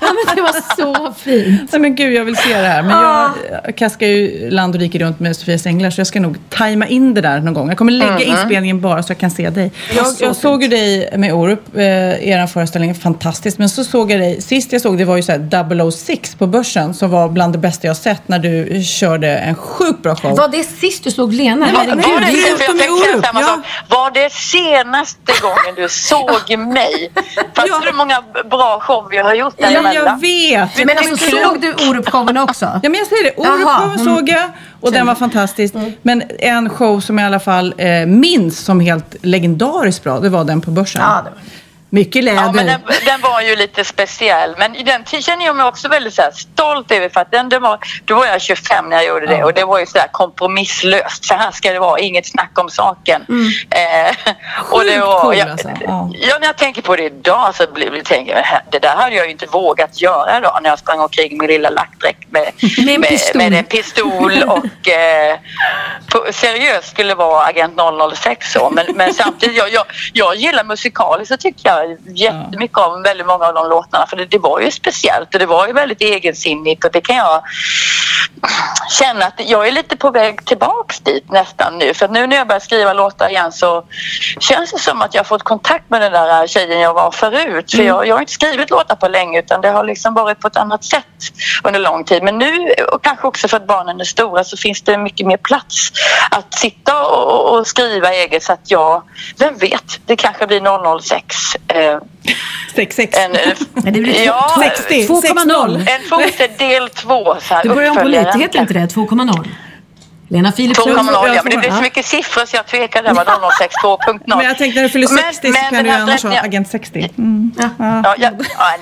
[0.00, 1.72] ja, men det var så fint.
[1.72, 2.82] Nej men gud, jag vill se det här.
[2.82, 3.30] Men jag,
[3.64, 6.86] jag kaskar ju land och rike runt med Sofias änglar så jag ska nog tajma
[6.86, 7.68] in det där någon gång.
[7.68, 9.72] Jag kommer lägga inspelningen bara så jag kan se dig.
[9.96, 11.82] Jag, jag såg ju dig med Orup, eh,
[12.28, 13.58] er föreställning, fantastiskt.
[13.58, 16.46] Men så såg jag dig, sist jag såg det var ju så här 006 på
[16.46, 20.36] Börsen som var bland det bästa jag sett när du körde en sjukt bra show.
[20.36, 21.66] Var det sist du såg Lena?
[21.66, 23.46] Nej, men- Var det, det jag samma ja.
[23.46, 23.60] sak.
[23.88, 25.88] Var det senaste gången du
[26.48, 27.10] såg mig?
[27.54, 27.80] Fast Ja.
[27.84, 29.94] hur många bra show vi har gjort Ja, däremellan.
[29.94, 30.86] jag vet!
[30.86, 32.64] Men alltså, såg du Orup-showen också?
[32.82, 33.34] Ja, men jag säger det.
[33.36, 34.04] Orup-showen mm.
[34.16, 34.50] såg jag
[34.80, 35.74] och den var fantastisk.
[36.02, 40.28] Men en show som jag i alla fall eh, minns som helt legendariskt bra, det
[40.28, 41.02] var den på Börsen.
[41.02, 41.38] Ja, det var-
[41.92, 42.42] Mycket läder.
[42.42, 44.54] Ja, men den, den var ju lite speciell.
[44.58, 47.62] Men i den känner jag mig också väldigt så stolt över för att den, den
[47.62, 50.08] var, då var jag 25 när jag gjorde det och det var ju så här
[50.12, 51.24] kompromisslöst.
[51.24, 53.26] Så här ska det vara, inget snack om saken.
[53.70, 54.34] Eh,
[54.70, 55.68] och det Sjukt var, cool, jag, alltså.
[55.68, 56.10] Ja.
[56.14, 59.16] ja, när jag tänker på det idag så blir det, tänker jag, det där hade
[59.16, 62.52] jag ju inte vågat göra idag när jag sprang omkring med lilla lackdräkt med,
[62.84, 63.36] Med en pistol.
[63.38, 65.38] med en pistol och eh,
[66.06, 67.80] på, seriöst skulle vara Agent
[68.16, 68.70] 006 så.
[68.70, 71.79] Men, men samtidigt, jag, jag, jag gillar musikaliskt så tycker jag
[72.14, 75.46] jättemycket om väldigt många av de låtarna för det, det var ju speciellt och det
[75.46, 77.42] var ju väldigt egensinnigt och det kan jag
[78.90, 81.94] känna att jag är lite på väg tillbaks dit nästan nu.
[81.94, 83.84] För nu när jag börjar skriva låtar igen så
[84.40, 87.70] känns det som att jag har fått kontakt med den där tjejen jag var förut.
[87.70, 90.48] För jag, jag har inte skrivit låtar på länge utan det har liksom varit på
[90.48, 91.04] ett annat sätt
[91.64, 92.22] under lång tid.
[92.22, 95.36] Men nu, och kanske också för att barnen är stora, så finns det mycket mer
[95.36, 95.90] plats
[96.30, 99.02] att sitta och, och skriva eget så att jag,
[99.38, 101.36] vem vet, det kanske blir 006
[101.68, 101.98] eh,
[102.76, 103.08] 6-6.
[103.12, 103.30] En,
[103.74, 105.06] Nej, det blir ja, 60.
[105.06, 105.86] 2,0.
[105.90, 107.36] en foter del två.
[107.40, 108.86] Så här, Du börjar om på lite, heter inte det?
[108.94, 109.48] 2,0
[110.30, 110.88] Lena Philipsson.
[110.88, 113.08] 2,0 ja, men det blir så mycket siffror så jag tvekade.
[113.08, 114.20] Det var 062.0.
[114.26, 117.10] Men jag tänkte när du fyller 60 så kan du här annars ha agent 60.
[117.18, 117.52] Mm.
[117.58, 118.30] Ja, ja, ja,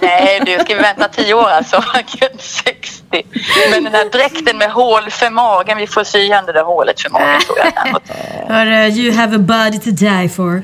[0.00, 1.76] nej, du ska vi vänta 10 år alltså.
[1.94, 3.02] Agent 60.
[3.70, 5.78] Men den här dräkten med hål för magen.
[5.78, 8.88] Vi får sy igen det där hålet för magen tror jag.
[8.98, 10.62] You have a body to die for.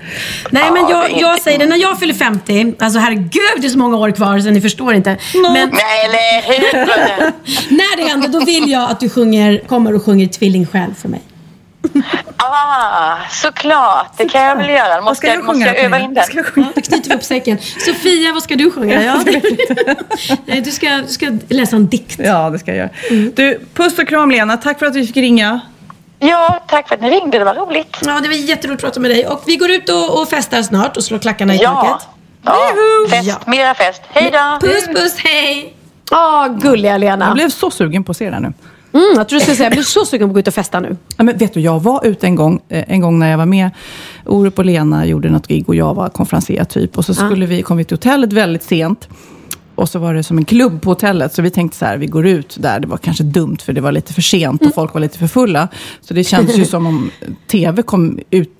[0.51, 1.67] Nej, men Ja, jag, jag inte- säger det.
[1.67, 4.95] När jag fyller 50, alltså herregud det är så många år kvar så ni förstår
[4.95, 5.17] inte.
[5.35, 6.87] Men Nej, eller hur?
[7.77, 11.21] när det händer, då vill jag att du sjunger, kommer och sjunger Tvillingsjäl för mig.
[12.37, 14.07] Ah, såklart.
[14.17, 15.01] Det kan jag väl göra.
[15.01, 15.67] Vad ska Måste, jag, du måste sjunga?
[15.67, 16.25] jag öva in den?
[16.25, 16.69] Ska jag sjunga?
[16.75, 17.59] Då knyter vi upp säcken.
[17.79, 19.03] Sofia, vad ska du sjunga?
[19.03, 19.21] Ja.
[20.47, 22.19] Nej, du, ska, du ska läsa en dikt.
[22.19, 22.91] Ja, det ska jag göra.
[23.35, 24.57] Du, puss och kram Lena.
[24.57, 25.61] Tack för att vi fick ringa.
[26.19, 27.39] Ja, tack för att ni ringde.
[27.39, 27.97] Det var roligt.
[28.07, 29.27] Ja, det var jätteroligt att prata med dig.
[29.27, 31.75] Och vi går ut och, och festar snart och slår klackarna i Ja.
[31.75, 32.09] taket.
[32.45, 32.69] ja.
[33.11, 33.35] Fest, Ja.
[33.47, 34.03] mera fest.
[34.09, 34.67] Hej då!
[34.69, 35.75] Puss, puss, hej!
[36.11, 37.25] Ah, gulliga Lena.
[37.27, 38.53] Jag blev så sugen på att se det nu.
[38.95, 40.55] Mm, jag tror du skulle säga, jag blir så sugen på att gå ut och
[40.55, 40.97] festa nu.
[41.17, 43.47] Ja, men vet du, jag var ute en gång, eh, en gång när jag var
[43.47, 43.71] med.
[44.27, 46.99] Orup och Lena gjorde något gig och jag var konferencier typ.
[46.99, 49.09] Och så skulle vi, kom vi till hotellet väldigt sent.
[49.75, 51.35] Och så var det som en klubb på hotellet.
[51.35, 52.81] Så vi tänkte så här, vi går ut där.
[52.81, 55.27] Det var kanske dumt för det var lite för sent och folk var lite för
[55.27, 55.69] fulla.
[56.01, 57.11] Så det kändes ju som om
[57.47, 58.51] tv kom ut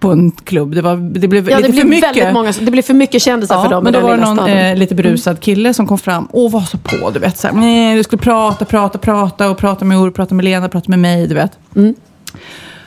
[0.00, 0.74] på en klubb.
[0.74, 2.16] Det, var, det blev Ja, lite det för blir mycket.
[2.16, 4.38] väldigt många, det blir för mycket kändisar för Ja, dem men då var det någon
[4.48, 7.38] eh, lite berusad kille som kom fram och var så på, du vet.
[7.38, 10.68] Så här, nej, du skulle prata, prata, prata och prata med Orup, prata med Lena,
[10.68, 11.58] prata med mig, du vet.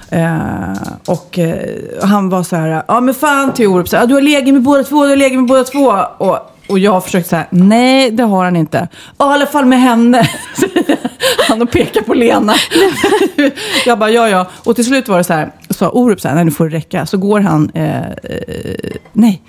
[0.09, 1.59] Eh, och eh,
[2.03, 4.61] han var så här, ja men fan till Orup, så här, du har legat med
[4.63, 5.93] båda två, du har legat med båda två.
[6.18, 8.88] Och, och jag har försökt säga, nej det har han inte.
[9.18, 10.30] Ja, I alla fall med henne.
[11.47, 12.53] han och pekar på Lena.
[13.86, 14.47] jag bara, ja ja.
[14.63, 16.76] Och till slut var det så här, sa Orup så här, nej nu får det
[16.78, 17.05] räcka.
[17.05, 18.05] Så går han, eh, eh,
[19.13, 19.41] nej.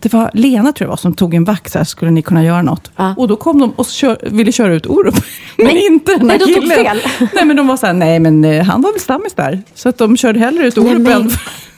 [0.00, 2.44] Det var Lena tror jag var som tog en vakt så här, skulle ni kunna
[2.44, 2.90] göra något?
[2.96, 3.14] Ja.
[3.16, 5.14] Och då kom de och kör, ville köra ut Orup.
[5.56, 5.86] men Nej.
[5.86, 6.76] inte den här Nej, de tog killen.
[6.86, 7.28] fel.
[7.34, 9.62] Nej men de var så här, nej men eh, han var väl stammis där.
[9.74, 11.30] Så att de körde hellre ut Orup än...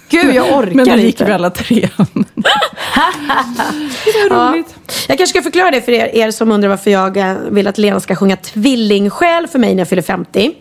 [0.09, 1.24] Gud, jag orkar Men då gick inte.
[1.24, 1.88] vi alla tre.
[4.05, 4.74] det var roligt.
[5.09, 7.78] Jag kanske ska förklara det för er, er som undrar varför jag eh, vill att
[7.78, 10.55] Lena ska sjunga Tvillingsjäl för mig när jag fyller 50.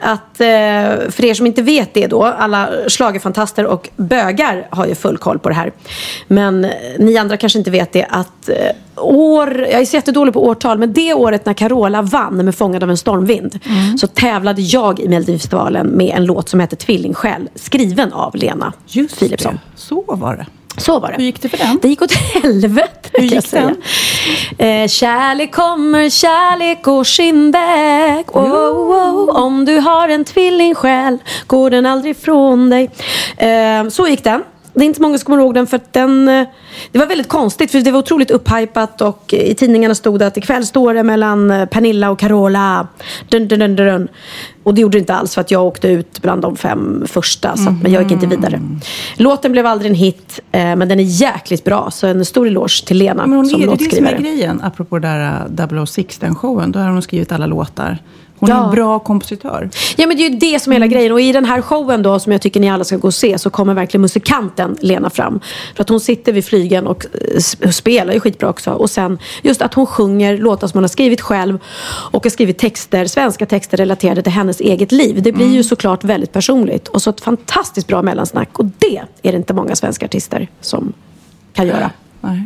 [0.00, 4.94] Att, eh, för er som inte vet det då, alla schlagerfantaster och bögar har ju
[4.94, 5.72] full koll på det här.
[6.28, 8.50] Men eh, ni andra kanske inte vet det att
[8.96, 12.82] år, jag är så jättedålig på årtal, men det året när Carola vann med Fångad
[12.82, 13.58] av en stormvind
[14.00, 19.18] så tävlade jag i Melodifestivalen med en låt som heter Tvillingsjäl skriven av Lena Just
[19.18, 19.54] Philipsson.
[19.54, 20.46] det, så var det.
[20.76, 21.14] Så var det.
[21.16, 21.78] Hur gick det för den?
[21.82, 23.76] Det gick åt helvete Hur gick den?
[24.58, 28.36] Eh, kärlek kommer, kärlek går sin väg.
[28.36, 32.90] Oh, oh, om du har en tvillingsjäl går den aldrig från dig.
[33.36, 34.42] Eh, så gick den.
[34.74, 36.28] Det är inte många som kommer ihåg den för att den...
[36.28, 36.46] eh,
[36.92, 40.36] Det var väldigt konstigt för det var otroligt upphypat och i tidningarna stod det att
[40.36, 42.88] ikväll står det mellan eh, Pernilla och Carola.
[43.28, 44.08] Dun, dun, dun, dun.
[44.62, 47.56] Och det gjorde det inte alls för att jag åkte ut bland de fem första.
[47.56, 48.60] Så att, men jag gick inte vidare.
[49.16, 51.90] Låten blev aldrig en hit eh, men den är jäkligt bra.
[51.90, 54.10] Så en stor eloge till Lena Men hon som är, det är det som är
[54.12, 54.34] låtskrivare.
[54.36, 56.72] grejen, apropå det där uh, 006, den showen.
[56.72, 57.98] Då har hon skrivit alla låtar.
[58.44, 58.60] Hon Ja.
[58.62, 59.70] är en bra kompositör.
[59.96, 61.12] Ja men det är ju det som är hela grejen.
[61.12, 63.38] Och i den här showen då som jag tycker ni alla ska gå och se
[63.38, 65.40] så kommer verkligen musikanten Lena fram.
[65.76, 68.70] För att hon sitter vid flygeln och eh, sp- spelar ju skitbra också.
[68.70, 71.58] Och sen just att hon sjunger låtar som hon har skrivit själv.
[72.10, 75.22] Och har skrivit texter, svenska texter relaterade till hennes eget liv.
[75.22, 76.88] Det blir ju såklart väldigt personligt.
[76.88, 78.58] Och så ett fantastiskt bra mellansnack.
[78.58, 80.92] Och det är det inte många svenska artister som
[81.52, 81.90] kan göra.
[82.20, 82.42] Nej.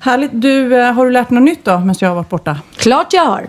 [0.00, 0.30] Härligt.
[0.32, 2.56] Du, eh, har du lärt något nytt då, medan jag har varit borta?
[2.76, 3.46] Klart jag har.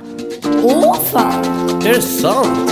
[0.63, 1.45] Åh fan,
[1.85, 2.69] Är det sant?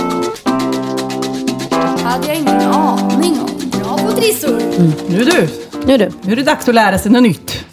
[2.04, 3.70] hade jag ingen aning om.
[3.80, 4.60] Bra på trissor.
[5.08, 5.48] Nu du,
[5.86, 6.10] Nu du.
[6.22, 7.64] nu är det dags att lära sig något nytt.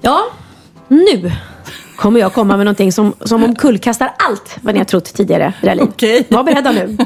[0.00, 0.20] Ja,
[0.88, 1.32] nu
[1.96, 5.66] kommer jag komma med någonting som, som omkullkastar allt vad ni har trott tidigare i
[5.66, 5.84] era liv.
[5.84, 6.26] Okej.
[6.28, 6.96] Var beredda nu.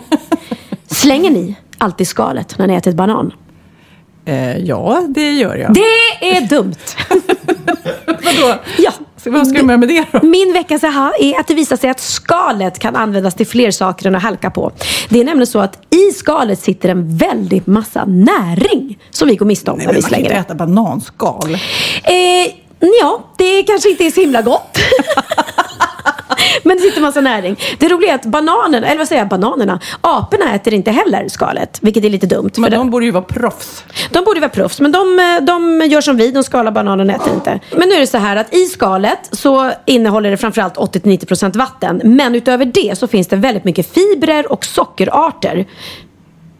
[0.86, 3.32] Slänger ni alltid skalet när ni äter banan?
[4.24, 5.74] Eh, ja, det gör jag.
[5.74, 6.74] Det är dumt.
[8.06, 8.54] Vadå?
[8.78, 8.92] Ja.
[9.24, 10.26] Så vad ska du med med det då?
[10.26, 14.06] Min veckans aha är att det visar sig att skalet kan användas till fler saker
[14.06, 14.72] än att halka på.
[15.08, 19.46] Det är nämligen så att i skalet sitter en väldigt massa näring som vi går
[19.46, 20.40] miste om Nej, när vi man kan slänger inte det.
[20.40, 21.54] äta bananskal.
[22.04, 22.52] Eh,
[23.00, 24.78] ja, det kanske inte är så himla gott.
[26.64, 27.56] Men det sitter massa näring.
[27.78, 31.78] Det roliga är att bananen, eller vad säger jag, bananerna, aporna äter inte heller skalet.
[31.82, 32.50] Vilket är lite dumt.
[32.56, 33.84] Men de det- borde ju vara proffs.
[34.10, 37.16] de borde vara proffs, men de, eh, de gör som vi, de skalar bananen och
[37.16, 37.60] äter inte.
[37.76, 42.00] Men nu är det så här att i skalet så innehåller det framförallt 80-90% vatten.
[42.04, 45.66] Men utöver det så finns det väldigt mycket fibrer och sockerarter.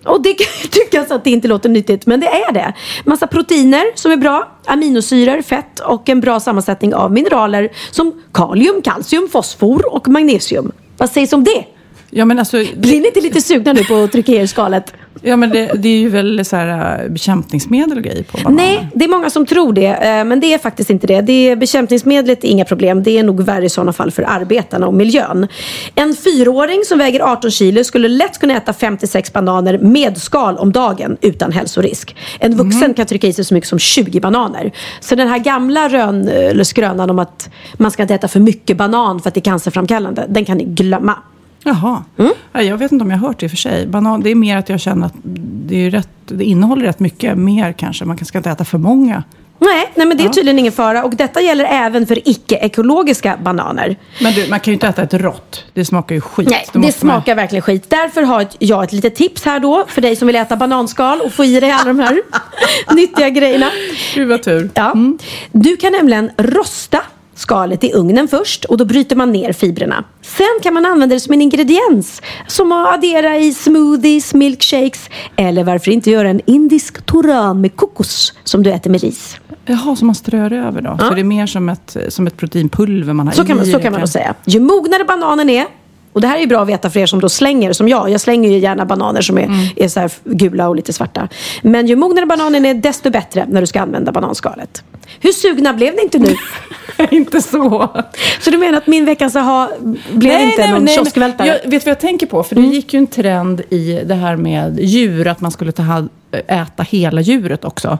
[0.04, 2.72] Och det kan ju tyckas att det inte låter nyttigt, men det är det.
[3.04, 8.82] Massa proteiner som är bra, aminosyror, fett och en bra sammansättning av mineraler som kalium,
[8.82, 10.72] kalcium, fosfor och magnesium.
[10.96, 11.64] Vad sägs om det?
[12.10, 14.92] Ja, men alltså, Blir ni inte lite sugna nu på att trycka i er skalet?
[15.22, 18.56] Ja, men det, det är ju väl så här, äh, bekämpningsmedel och grejer på bananer.
[18.56, 21.20] Nej, det är många som tror det, eh, men det är faktiskt inte det.
[21.20, 23.02] det är, bekämpningsmedlet är inga problem.
[23.02, 25.48] Det är nog värre i sådana fall för arbetarna och miljön.
[25.94, 30.72] En fyraåring som väger 18 kilo skulle lätt kunna äta 56 bananer med skal om
[30.72, 32.16] dagen utan hälsorisk.
[32.40, 34.72] En vuxen kan trycka i sig så mycket som 20 bananer.
[35.00, 38.76] Så den här gamla rön, eller skrönan om att man ska inte äta för mycket
[38.76, 41.18] banan för att det är cancerframkallande, den kan ni glömma.
[41.64, 42.04] Jaha.
[42.18, 42.32] Mm.
[42.52, 43.86] Ja, jag vet inte om jag har hört det i och för sig.
[43.86, 45.14] Banan, det är mer att jag känner att
[45.66, 48.04] det, rätt, det innehåller rätt mycket mer kanske.
[48.04, 49.22] Man ska inte äta för många.
[49.58, 50.32] Nej, nej men det är Ja.
[50.32, 51.04] tydligen ingen fara.
[51.04, 53.96] Och detta gäller även för icke-ekologiska bananer.
[54.22, 55.64] Men du, man kan ju inte äta ett rått.
[55.72, 56.48] Det smakar ju skit.
[56.50, 57.90] Nej, det måste man- smakar verkligen skit.
[57.90, 61.32] Därför har jag ett litet tips här då för dig som vill äta bananskal och
[61.32, 62.20] få i dig alla de här
[62.94, 63.66] nyttiga grejerna.
[64.14, 64.70] Gud vad tur.
[64.74, 64.94] Ja.
[65.52, 67.00] Du kan nämligen rosta
[67.34, 70.04] skalet i ugnen först och då bryter man ner fibrerna.
[70.22, 75.64] Sen kan man använda det som en ingrediens som att addera i smoothies, milkshakes eller
[75.64, 79.36] varför inte göra en indisk toran med kokos som du äter med ris.
[79.66, 80.96] Jaha, som man strör över då?
[80.98, 81.08] Ja.
[81.08, 83.72] Så det är mer som ett, som ett proteinpulver man har Så kan man, i
[83.72, 84.34] så kan man nog säga.
[84.44, 85.66] Ju mognare bananen är
[86.12, 88.10] och det här är bra att veta för er som då slänger som jag.
[88.10, 89.66] Jag slänger ju gärna bananer som är, Mm.
[89.76, 91.28] är så gula och lite svarta.
[91.62, 94.84] Men ju mognare bananen är desto bättre när du ska använda bananskalet.
[95.20, 96.36] Hur sugna blev ni inte nu?
[97.10, 97.90] inte så.
[98.40, 99.70] Så du menar att min veckans aha
[100.12, 101.48] blev inte någon kioskvältare?
[101.48, 102.42] Jag vet vad jag tänker på?
[102.42, 106.08] För det gick ju en trend i det här med djur, att man skulle ta
[106.46, 107.98] äta hela djuret också.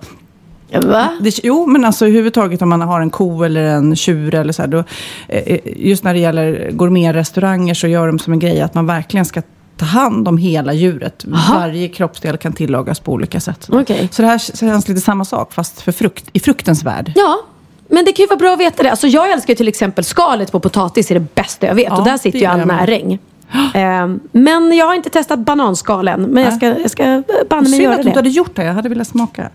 [0.83, 1.09] Va?
[1.21, 4.63] Det, jo, men alltså överhuvudtaget om man har en ko eller en tjur eller så
[4.63, 4.85] här, då,
[5.29, 9.25] eh, just när det gäller gourmetrestauranger så gör de som en grej att man verkligen
[9.25, 9.43] ska
[9.85, 11.25] ta hand om hela djuret.
[11.35, 11.59] Aha.
[11.59, 13.69] Varje kroppsdel kan tillagas på olika sätt.
[13.73, 14.09] Okej.
[14.13, 17.13] Så det här känns lite samma sak, fast för frukt, i fruktens värld.
[17.15, 17.41] Ja,
[17.89, 18.91] men det kan ju vara bra att veta det.
[18.91, 21.89] Alltså jag älskar till exempel skalet på potatis, är det bästa jag vet.
[21.89, 23.19] Ja, och där sitter ju all näring.
[23.75, 26.23] Ehm, men jag har inte testat bananskal än.
[26.23, 28.19] Men jag ska, jag ska banne mig Synd göra att du inte det.
[28.19, 28.65] hade gjort det.
[28.65, 29.51] Jag hade velat smaka.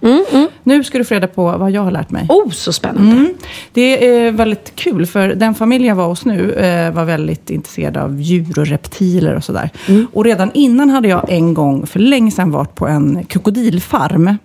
[0.63, 2.25] Nu ska du få reda på vad jag har lärt mig.
[2.29, 3.11] Oh, så spännande.
[3.11, 3.33] Mm.
[3.73, 7.97] Det är väldigt kul, för den familj jag var hos nu eh, var väldigt intresserad
[7.97, 9.69] av djur och reptiler och sådär.
[9.87, 10.07] Mm.
[10.13, 14.37] Och redan innan hade jag en gång, för länge sedan, varit på en krokodilfarm.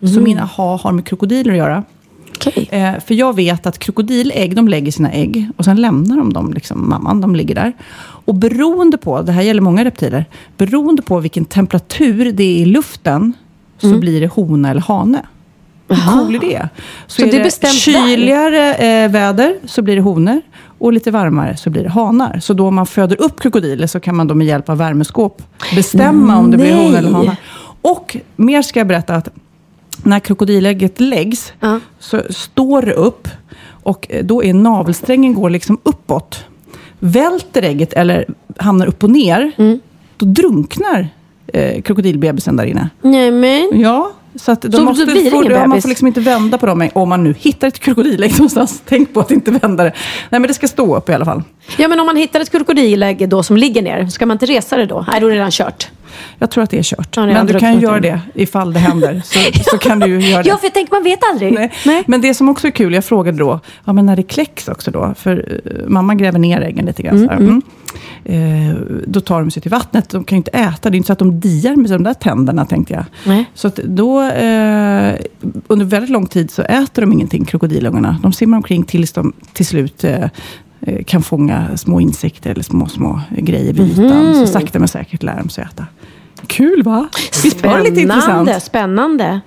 [0.00, 0.24] Så Mm.
[0.24, 1.84] min aha har med krokodiler att göra.
[2.36, 2.68] Okej.
[2.70, 6.52] Eh, för jag vet att krokodilägg, de lägger sina ägg och sen lämnar de dem,
[6.52, 7.72] liksom, mamman, de ligger där.
[8.24, 10.24] Och beroende på, det här gäller många reptiler,
[10.56, 13.32] beroende på vilken temperatur det är i luften,
[13.78, 14.00] så Mm.
[14.00, 15.22] blir det hona eller hane.
[15.88, 16.68] Hur cool är det?
[17.06, 17.68] Så är det där?
[17.68, 20.40] kyligare eh, väder så blir det honor
[20.78, 22.38] och lite varmare så blir det hanar.
[22.40, 25.42] Så då om man föder upp krokodiler så kan man då med hjälp av värmeskåp
[25.74, 27.12] bestämma om det blir honor eller Nej.
[27.12, 27.36] hanar.
[27.82, 29.28] Och mer ska jag berätta att
[30.04, 31.80] när krokodilägget läggs Ja.
[31.98, 33.28] så står det upp
[33.82, 36.44] och eh, då är navelsträngen går liksom uppåt.
[37.04, 38.24] Välter ägget eller
[38.56, 39.80] hamnar upp och ner, Mm.
[40.16, 41.08] då drunknar
[41.46, 42.88] eh, krokodilbebisen där inne.
[43.02, 43.70] Nej men.
[43.80, 45.82] Ja, så att de Så måste blir det ingen ja, man bebis?
[45.82, 48.82] får liksom inte vända på dem om man nu hittar ett krokodilägg någonstans.
[48.88, 49.92] Tänk på att inte vända det.
[50.30, 51.42] Nej, men det ska stå upp i alla fall.
[51.76, 54.76] Ja men om man hittar ett krokodilägg då som ligger ner, ska man inte resa
[54.76, 55.04] det då?
[55.12, 55.88] Nej, då är det redan kört.
[56.38, 57.16] Jag tror att det är kört.
[57.16, 59.22] Ja, men du kan göra det ifall det händer.
[59.24, 59.38] Så,
[59.70, 60.48] så kan du göra det.
[60.48, 61.70] Ja, för jag tänker man vet aldrig.
[61.84, 62.02] Nej.
[62.06, 64.90] Men det som också är kul, jag frågade då, ja, men när det kläcks också
[64.90, 67.18] då, för uh, mamma gräver ner äggen lite grann.
[67.18, 67.36] så här.
[67.36, 67.62] Mm.
[68.24, 68.74] Eh,
[69.06, 71.12] då tar de sig till vattnet, de kan ju inte äta, det är inte så
[71.12, 73.04] att de diar med de där tänderna tänkte jag.
[73.26, 73.50] Nej.
[73.54, 75.14] Så då, eh,
[75.66, 78.18] under väldigt lång tid så äter de ingenting, krokodilungarna.
[78.22, 80.24] De simmar omkring tills de till slut eh,
[80.80, 84.34] eh, kan fånga små insekter eller små, små grejer vid ytan.
[84.34, 85.86] Så sakta men säkert lär de sig äta.
[86.46, 87.08] Kul va?
[87.42, 88.62] Visst var det lite intressant?
[88.62, 89.40] Spännande,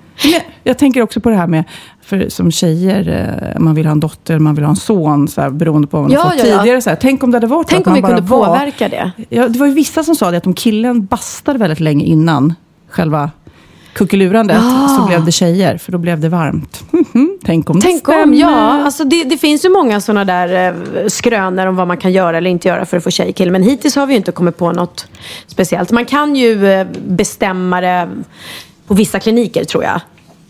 [0.63, 1.63] jag, tänker också på det här med,
[2.01, 5.41] för som tjejer, eh, man vill ha en dotter, man vill ha en son, så
[5.41, 6.59] här, beroende på vad man Ja, har fått ja, ja.
[6.59, 6.82] tidigare.
[6.82, 9.11] Så här, tänk om det hade varit Tänk om vi kunde var, påverka det.
[9.30, 12.53] Ja, det var ju vissa som sa det, att om killen bastade väldigt länge innan
[12.89, 13.30] själva
[13.93, 14.95] kuckelurandet, Ja.
[14.99, 16.84] så blev det tjejer, för då blev det varmt.
[16.91, 18.24] Mhm, Tänk om Tänk det stämmer.
[18.24, 18.84] om, ja.
[18.86, 20.68] Alltså det, det finns ju många sådana där
[21.01, 23.51] eh, skrönor om vad man kan göra eller inte göra för att få tjej kill.
[23.51, 25.07] Men hittills har vi ju inte kommit på något
[25.47, 25.91] speciellt.
[25.91, 28.09] Man kan ju eh, bestämma det
[28.94, 30.02] vissa kliniker tror jag.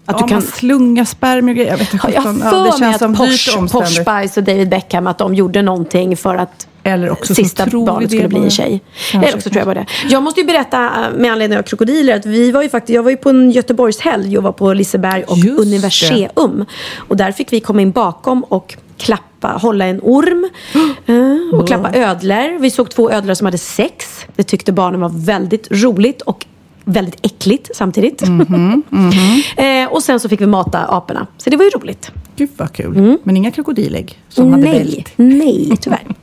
[0.08, 0.36] Att ja, du kan...
[0.36, 1.72] man slungar spermier och grejer.
[1.72, 3.68] Jag vet inte, Jag har för ja, mig att Porsche.
[3.72, 7.66] Porsche Spice och David Beckham att de gjorde någonting för att Eller också så sista
[7.66, 8.82] barnet skulle bli en tjej.
[9.12, 9.86] Kanske, Eller också tror jag bara det.
[10.10, 13.04] Jag måste ju berätta eh, med anledning av krokodiler att vi var ju faktiskt, jag
[13.04, 15.60] var ju på en Göteborgshelg och var på Liseberg och Just.
[15.60, 16.66] Universium.
[16.98, 20.50] Och där fick vi komma in bakom och klappa, hålla en orm
[21.06, 22.60] eh, och klappa ödlor.
[22.60, 24.26] Vi såg två ödlor som hade sex.
[24.36, 26.46] Det tyckte barnen var väldigt roligt och
[26.86, 28.28] väldigt äckligt samtidigt.
[28.28, 28.84] Mhm,
[29.58, 31.28] eh, och sen så fick vi mata aporna.
[31.38, 32.12] Så det var ju roligt.
[32.36, 33.18] Gud vad kul.
[33.24, 35.12] Men inga krokodillägg som hade nej, bält.
[35.16, 36.04] nej, tyvärr.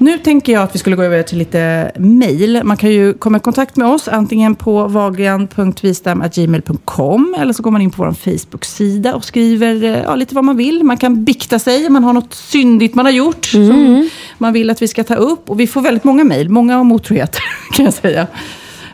[0.00, 2.60] Nu tänker jag att vi skulle gå över till lite mejl.
[2.64, 7.82] Man kan ju komma i kontakt med oss antingen på vagan.vistam.gmail.com eller så går man
[7.82, 10.84] in på vår Facebook-sida och skriver eh, ja, lite vad man vill.
[10.84, 14.70] Man kan bikta sig om man har något syndigt man har gjort som man vill
[14.70, 15.50] att vi ska ta upp.
[15.50, 17.36] Och vi får väldigt många mejl, många om otrohet
[17.72, 18.26] kan jag säga.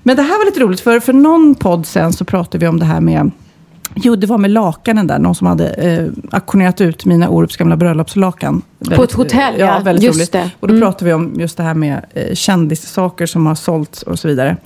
[0.06, 2.78] Men det här var lite roligt, för för någon podd sen så pratade vi om
[2.78, 3.30] det här med
[3.94, 5.18] Jo, det var med lakanen där.
[5.18, 8.62] Någon som hade eh, auktionerat ut mina Orups gamla bröllopslakan.
[8.96, 9.80] På ett hotell, ja.
[9.84, 10.32] väldigt Just roligt.
[10.32, 10.38] det.
[10.38, 10.50] Mm.
[10.60, 14.18] Och då pratade vi om just det här med eh, kändissaker som har sålts och
[14.18, 14.56] så vidare.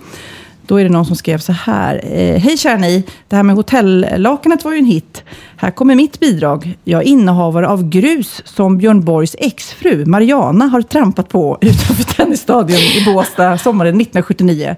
[0.67, 2.01] Då är det någon som skrev så här.
[2.05, 5.23] Eh, Hej kära ni, det här med hotellakanet var ju en hit.
[5.57, 6.79] Här kommer mitt bidrag.
[6.85, 12.79] Jag är innehavare av grus som Björn Borgs exfru Mariana har trampat på utanför Tennisstadion
[12.79, 14.77] i Båstad sommaren 1979.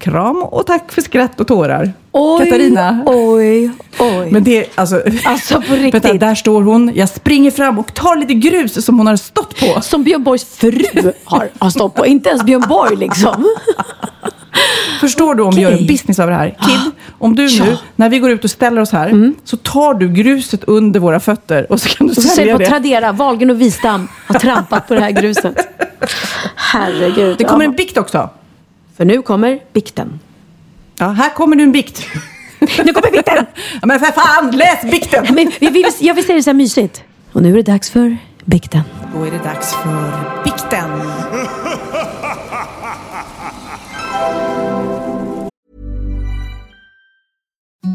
[0.00, 1.92] Kram och tack för skratt och tårar.
[2.12, 3.02] Oj, Katarina.
[3.06, 4.30] oj, oj.
[4.30, 5.94] Men det, alltså, Alltså, på riktigt.
[6.04, 6.92] Vänta, där står hon.
[6.94, 9.80] Jag springer fram och tar lite grus som hon har stått på.
[9.80, 12.06] Som Björn Borgs fru har, har stått på.
[12.06, 13.46] Inte ens Björn Borg liksom.
[15.00, 16.56] Förstår du om vi gör en business av det här?
[16.60, 17.62] Kid, om du nu.
[17.62, 17.76] Mm.
[17.96, 21.72] när vi går ut och ställer oss här, så tar du gruset under våra fötter
[21.72, 22.70] och så kan du Och så sälja det på.
[22.70, 25.54] Tradera, Wahlgren och Wistam har trampat på det här gruset.
[26.54, 27.38] Herregud.
[27.38, 28.30] Det kommer en bikt också.
[29.00, 30.20] För nu kommer bikten.
[30.98, 32.06] Ja, här kommer du en bikt.
[32.60, 33.46] Nu kommer bikten!
[33.80, 35.34] Ja, men för fan, läs bikten!
[35.34, 37.04] Men vi vill, jag vill säga det så här mysigt.
[37.32, 38.80] Och nu är det dags för bikten.
[39.14, 40.90] Då är det dags för bikten.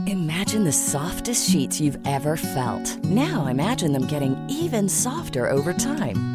[0.07, 3.03] Imagine the softest sheets you've ever felt.
[3.03, 6.34] Now imagine them getting even softer over time.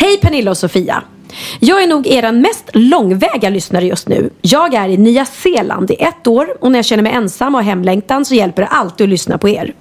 [0.00, 1.02] Hej Pernilla och Sofia!
[1.60, 4.30] Jag är nog er mest långväga lyssnare just nu.
[4.42, 7.62] Jag är i Nya Zeeland i ett år och när jag känner mig ensam och
[7.62, 9.74] hemlängtan så hjälper det alltid att lyssna på er.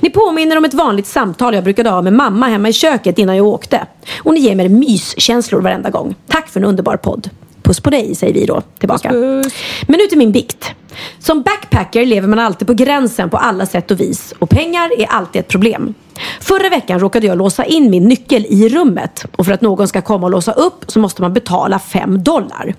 [0.00, 3.36] Ni påminner om ett vanligt samtal jag brukade ha med mamma hemma i köket innan
[3.36, 3.86] jag åkte.
[4.18, 6.14] Och ni ger mig myskänslor varenda gång.
[6.28, 7.30] Tack för en underbar podd.
[7.62, 9.08] Puss på dig, säger vi då tillbaka.
[9.08, 9.54] Puss.
[9.86, 10.74] Men nu till min bikt.
[11.18, 15.06] Som backpacker lever man alltid på gränsen på alla sätt och vis och pengar är
[15.06, 15.94] alltid ett problem.
[16.40, 20.02] Förra veckan råkade jag låsa in min nyckel i rummet och för att någon ska
[20.02, 22.74] komma och låsa upp så måste man betala 5 dollar.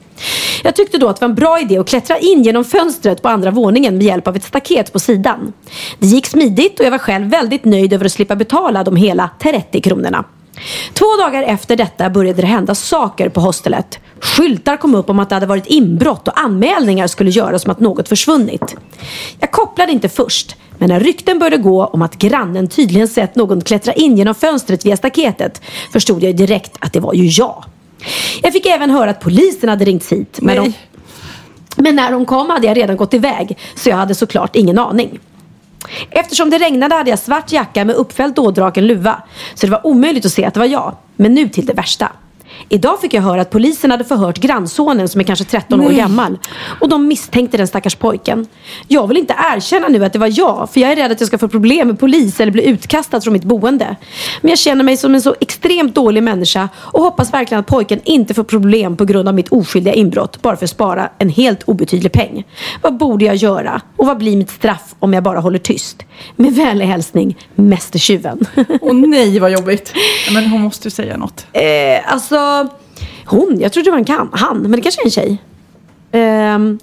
[0.64, 3.30] Jag tyckte då att det var en bra idé att klättra in genom fönstret på
[3.30, 5.54] andra våningen med hjälp av ett staket på sidan.
[6.00, 9.30] Det gick smidigt och jag var själv väldigt nöjd över att slippa betala de hela
[9.40, 10.26] 30 kronorna.
[10.94, 14.00] Två dagar efter detta började det hända saker på hostelet.
[14.20, 17.80] Skyltar kom upp om att det hade varit inbrott och anmälningar skulle göras om att
[17.80, 18.76] något försvunnit.
[19.40, 23.62] Jag kopplade inte först, men när rykten började gå om att grannen tydligen sett någon
[23.62, 25.62] klättra in genom fönstret via staketet
[25.92, 27.66] förstod jag direkt att det var ju jag.
[28.42, 30.40] Jag fick även höra att polisen hade ringt hit.
[30.42, 30.74] Men, de,
[31.76, 35.20] men när de kom hade jag redan gått iväg så jag hade såklart ingen aning.
[36.10, 39.24] Eftersom det regnade hade jag svart jacka med uppfälld ådraken luva
[39.56, 40.96] så det var omöjligt att se att det var jag.
[41.16, 42.12] Men nu till det värsta.
[42.70, 45.88] Idag fick jag höra att polisen hade förhört grannsonen som är kanske 13 Nej.
[45.88, 46.38] år gammal.
[46.82, 48.48] Och de misstänkte den stackars pojken.
[48.88, 51.28] Jag vill inte erkänna nu att det var jag, för jag är rädd att jag
[51.28, 53.96] ska få problem med polis eller bli utkastad från mitt boende.
[54.42, 58.00] Men jag känner mig som en så extremt dålig människa och hoppas verkligen att pojken
[58.04, 61.64] inte får problem på grund av mitt oskyldiga inbrott bara för att spara en helt
[61.64, 62.44] obetydlig peng.
[62.82, 63.82] Vad borde jag göra?
[63.98, 66.04] Och vad blir mitt straff om jag bara håller tyst?
[66.36, 68.46] Med vänlig hälsning, Mästertjuven.
[68.82, 69.94] Åh nej, vad jobbigt.
[70.34, 71.46] Men hon måste ju säga något.
[71.54, 72.36] Eh, alltså,
[73.26, 75.42] hon, jag trodde det var en kan, han, men det kanske är en tjej.
[76.12, 76.80] Um,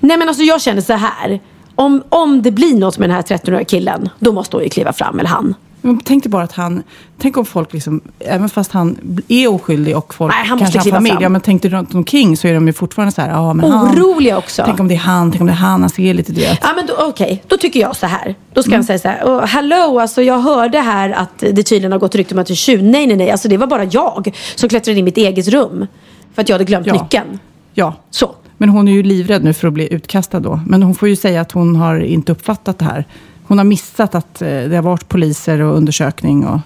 [0.00, 1.40] nej men alltså jag känner så här.
[1.74, 4.92] Om, om det blir något med den här 13-åriga killen, då måste hon ju kliva
[4.92, 5.54] fram, eller han.
[5.84, 6.82] Men tänk dig bara att han,
[7.18, 10.90] tänk om folk liksom, även fast han är oskyldig och folk Nej, han kanske har
[10.90, 11.22] familj, fram.
[11.22, 13.64] ja men tänk dig runt omkring så är de ju fortfarande så här, ja men
[13.64, 14.62] Oroliga han, också.
[14.66, 16.56] Tänk om det är han, tänk om det är han, han ser lite du Ja
[16.76, 17.38] men okej, okay.
[17.46, 18.34] då tycker jag så här.
[18.52, 18.78] Då ska mm.
[18.78, 22.14] han säga så här, oh, hello, alltså jag hörde här att det tydligen har gått
[22.14, 22.82] rykte om att du är tjuv.
[22.82, 25.86] Nej, nej, nej, alltså det var bara jag som klättrade in i mitt eget rum.
[26.34, 27.02] För att jag hade glömt ja.
[27.02, 27.38] nyckeln.
[27.74, 27.94] Ja.
[28.10, 28.34] Så.
[28.56, 30.60] Men hon är ju livrädd nu för att bli utkastad då.
[30.66, 33.04] Men hon får ju säga att hon har inte uppfattat det här
[33.52, 36.46] hon har missat att eh, det har varit poliser och undersökning.
[36.46, 36.60] Och...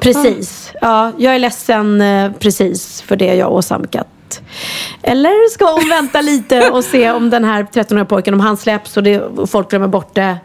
[0.00, 0.72] Precis.
[0.80, 4.42] Ja, jag är ledsen eh, precis för det jag åsamkat.
[5.02, 8.96] Eller ska hon vänta lite och se om den här 13-åriga pojken, om han släpps
[8.96, 10.36] och, det, och folk glömmer bort det.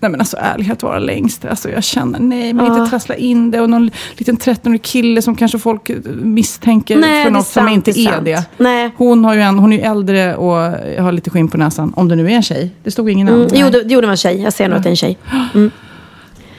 [0.00, 1.44] Nej men alltså ärlighet vara längst.
[1.44, 2.78] Alltså jag känner, nej men ja.
[2.78, 3.60] inte trassla in det.
[3.60, 5.90] Och någon liten 13-årig kille som kanske folk
[6.22, 8.44] misstänker nej, för något som inte är, är det.
[8.56, 8.90] Nej.
[8.96, 10.56] Hon, har ju en, hon är ju äldre och
[11.02, 11.92] har lite skinn på näsan.
[11.96, 12.70] Om det nu är en tjej.
[12.82, 13.28] Det stod ingen.
[13.28, 14.42] Mm, jo, det, jo, det var en tjej.
[14.42, 15.18] Jag ser nog att det är en tjej.
[15.54, 15.70] Mm.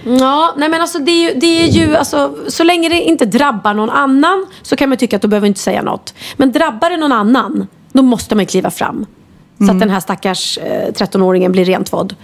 [0.04, 3.26] Ja, nej men alltså det är ju, det är ju alltså, så länge det inte
[3.26, 6.14] drabbar någon annan så kan man tycka att du behöver inte säga något.
[6.38, 9.06] Men drabbar det någon annan, då måste man kliva fram.
[9.58, 9.76] Så mm.
[9.76, 12.16] att den här stackars eh, 13-åringen blir rentvådd.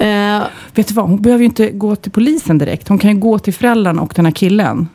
[0.00, 2.88] Uh, Vet du vad, hon behöver ju inte gå till polisen direkt.
[2.88, 4.88] Hon kan ju gå till föräldrarna och den här killen.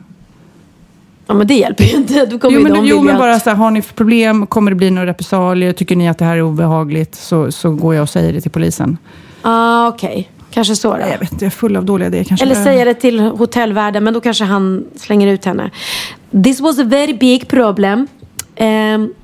[1.26, 2.26] Ja men det hjälper ju inte.
[2.26, 4.46] Då kommer jo, men, jo, men bara så här, har ni problem?
[4.46, 5.72] Kommer det bli några repressalier?
[5.72, 7.14] Tycker ni att det här är obehagligt?
[7.14, 8.98] Så, så går jag och säger det till polisen.
[9.42, 10.10] Ah, okej.
[10.10, 10.24] Okay.
[10.50, 11.00] Kanske så då.
[11.00, 12.24] Jag vet jag är full av dåliga idéer.
[12.24, 15.70] Kanske Eller säga det till hotellvärden, men då kanske han slänger ut henne.
[16.44, 18.06] This was a very big problem.
[18.58, 19.14] Um,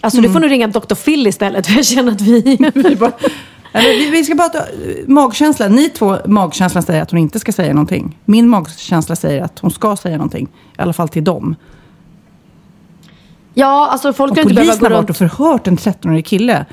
[0.00, 0.94] alltså du får nog ringa Dr.
[0.94, 2.58] Phil istället, för jag känner att vi...
[2.74, 3.12] vi, bara,
[3.76, 4.64] eller, vi, ska bara ta
[5.06, 5.68] magkänsla.
[5.68, 8.18] Ni två, magkänslan säger att hon inte ska säga någonting.
[8.24, 10.48] Min magkänsla säger att hon ska säga någonting.
[10.78, 11.56] I alla fall till dem.
[13.54, 15.10] Ja, alltså folk Och inte behöva polisen gå har varit runt...
[15.10, 16.66] och förhört en 13-årig kille.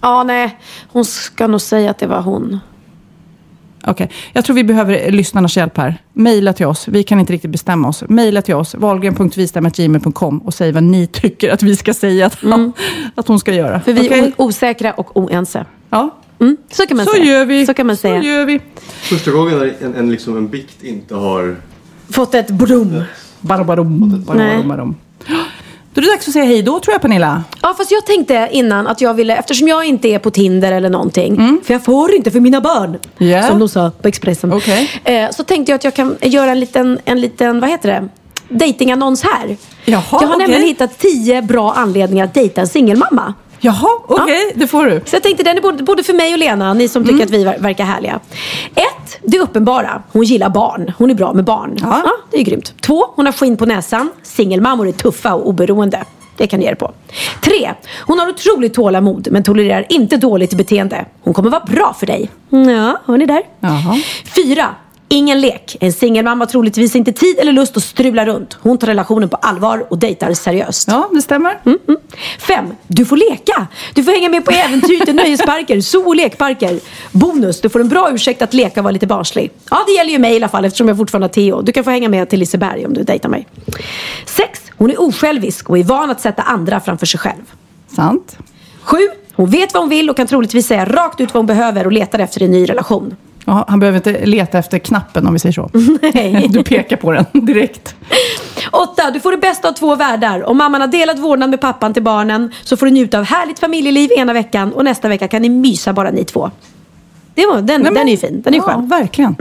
[0.00, 0.58] Ja, nej.
[0.88, 2.60] Hon ska nog säga att det var hon.
[3.86, 5.96] Okej, jag tror vi behöver lyssnarnas hjälp här.
[6.12, 6.88] Mejla till oss.
[6.88, 8.04] Vi kan inte riktigt bestämma oss.
[8.08, 12.38] Mejla till oss, wahlgren.vistam.gmail.com och säg vad ni tycker att vi ska säga att,
[13.14, 13.68] att hon ska göra.
[13.68, 13.80] Mm.
[13.80, 14.18] För vi Okej?
[14.18, 15.64] är osäkra och oense.
[15.90, 16.10] Ja.
[16.40, 17.24] Mm, så kan man Så säga.
[17.24, 17.66] gör vi.
[17.66, 18.20] Så kan man säga.
[18.20, 18.60] Så gör vi.
[18.84, 21.56] Första gången när en, en, liksom en bikt inte har...
[22.10, 23.02] Fått ett brum.
[23.40, 24.96] Barobarom, barobarom, barom.
[25.94, 27.44] Då är det dags att säga hej då, tror jag, Pernilla.
[27.62, 30.90] Ja, fast jag tänkte innan att jag ville, eftersom jag inte är på Tinder eller
[30.90, 33.42] någonting, för jag får inte för mina barn, Ja.
[33.42, 34.52] som de sa på Expressen.
[34.52, 34.90] Okej.
[35.04, 38.08] Eh, så tänkte jag att jag kan göra en liten, en liten vad heter det,
[38.58, 39.56] datingannons här.
[39.84, 40.38] Jaha, jag har okej.
[40.38, 43.34] nämligen hittat tio bra anledningar att dejta en singelmamma.
[43.64, 45.00] Jaha, okej, det får du.
[45.06, 47.44] Så jag tänkte den är både, för mig och Lena, ni som tycker att vi
[47.44, 48.20] ver- verkar härliga.
[48.74, 50.02] Ett, det uppenbara.
[50.12, 50.92] Hon gillar barn.
[50.98, 51.76] Hon är bra med barn.
[51.80, 52.02] Ja.
[52.30, 52.74] det är grymt.
[52.80, 54.10] Två, hon har skinn på näsan.
[54.22, 56.04] Singelmammor är tuffa och oberoende.
[56.36, 56.92] Det kan ni ge er på.
[57.42, 57.70] Tre,
[58.06, 61.04] hon har otroligt tålamod men tolererar inte dåligt beteende.
[61.22, 62.30] Hon kommer vara bra för dig.
[62.50, 63.42] Ja, hör ni där?
[63.60, 64.00] Jaha.
[64.36, 64.74] Fyra,
[65.12, 65.76] ingen lek.
[65.80, 68.56] En singelmamma har troligtvis inte tid eller lust att strula runt.
[68.60, 70.88] Hon tar relationen på allvar och dejtar seriöst.
[70.88, 71.58] Ja, det stämmer.
[71.64, 72.00] Mm, mm.
[72.38, 73.66] Fem, du får leka.
[73.94, 76.80] Du får hänga med på äventyr till nöjesparker, zoo och lekparker.
[77.12, 79.50] Bonus, du får en bra ursäkt att leka och vara lite barnslig.
[79.70, 81.62] Ja, det gäller ju mig i alla fall eftersom jag fortfarande har Theo.
[81.62, 83.46] Du kan få hänga med till Liseberg om du dejtar mig.
[84.26, 87.42] Sex, hon är osjälvisk och är van att sätta andra framför sig själv.
[87.96, 88.38] Sant.
[88.82, 88.98] Sju,
[89.34, 91.92] hon vet vad hon vill och kan troligtvis säga rakt ut vad hon behöver och
[91.92, 93.16] letar efter en ny relation.
[93.44, 95.70] Ja, han behöver inte leta efter knappen om vi säger så.
[96.14, 96.46] Nej.
[96.50, 97.94] Du pekar på den direkt.
[98.70, 100.48] Åtta, du får det bästa av två världar.
[100.48, 103.58] Om mamman har delat vårdnad med pappan till barnen så får du njuta av härligt
[103.58, 106.50] familjeliv ena veckan och nästa vecka kan ni mysa bara ni två.
[107.34, 108.42] Det var, den, den är ju fin.
[108.42, 108.88] Den är ja, skön.
[108.88, 109.36] verkligen.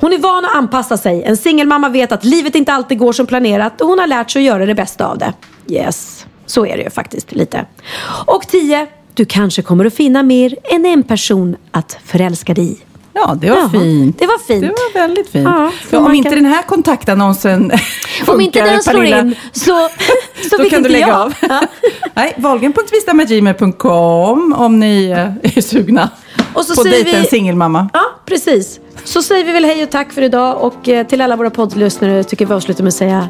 [0.00, 1.22] Hon är van att anpassa sig.
[1.22, 4.40] En singelmamma vet att livet inte alltid går som planerat och hon har lärt sig
[4.40, 5.32] att göra det bästa av det.
[5.68, 7.64] Yes, så är det ju faktiskt lite.
[8.26, 12.78] Och tio, du kanske kommer att finna mer än en person att förälska dig i.
[13.12, 14.18] Ja, det var Jaha, fint.
[14.18, 14.60] Det var fint.
[14.60, 15.44] Det var väldigt fint.
[15.44, 17.80] Ja, Ja, om inte kan- den här kontaktannonsen funkar,
[18.34, 19.62] Om inte den slår in så,
[20.50, 21.20] så då kan du lägga jag.
[21.20, 21.34] av.
[21.48, 21.60] Ja.
[22.14, 26.10] Nej, wahlgren.vistamagmail.com om ni eh, är sugna
[26.54, 27.88] Och så på dejta vi- singelmamma.
[27.92, 28.80] Ja, precis.
[29.04, 32.24] Så säger vi väl hej och tack för idag och eh, till alla våra poddlyssnare
[32.24, 33.28] tycker vi avslutar med att säga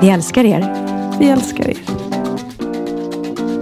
[0.00, 0.86] vi älskar er.
[1.18, 1.76] Vi älskar er.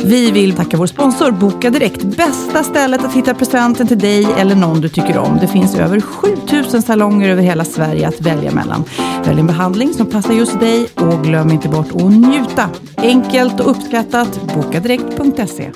[0.07, 2.03] Vi vill tacka vår sponsor Boka Direkt.
[2.03, 5.39] Bästa stället att hitta presenten till dig eller någon du tycker om.
[5.41, 8.85] Det finns över 7000 salonger över hela Sverige att välja mellan.
[9.25, 12.71] Välj en behandling som passar just dig och glöm inte bort att njuta.
[12.97, 14.41] Enkelt och uppskattat.
[14.55, 15.71] Bokadirekt.se.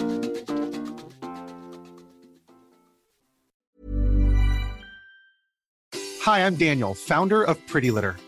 [6.27, 8.28] Hi, I'm Daniel, founder of Pretty Litter.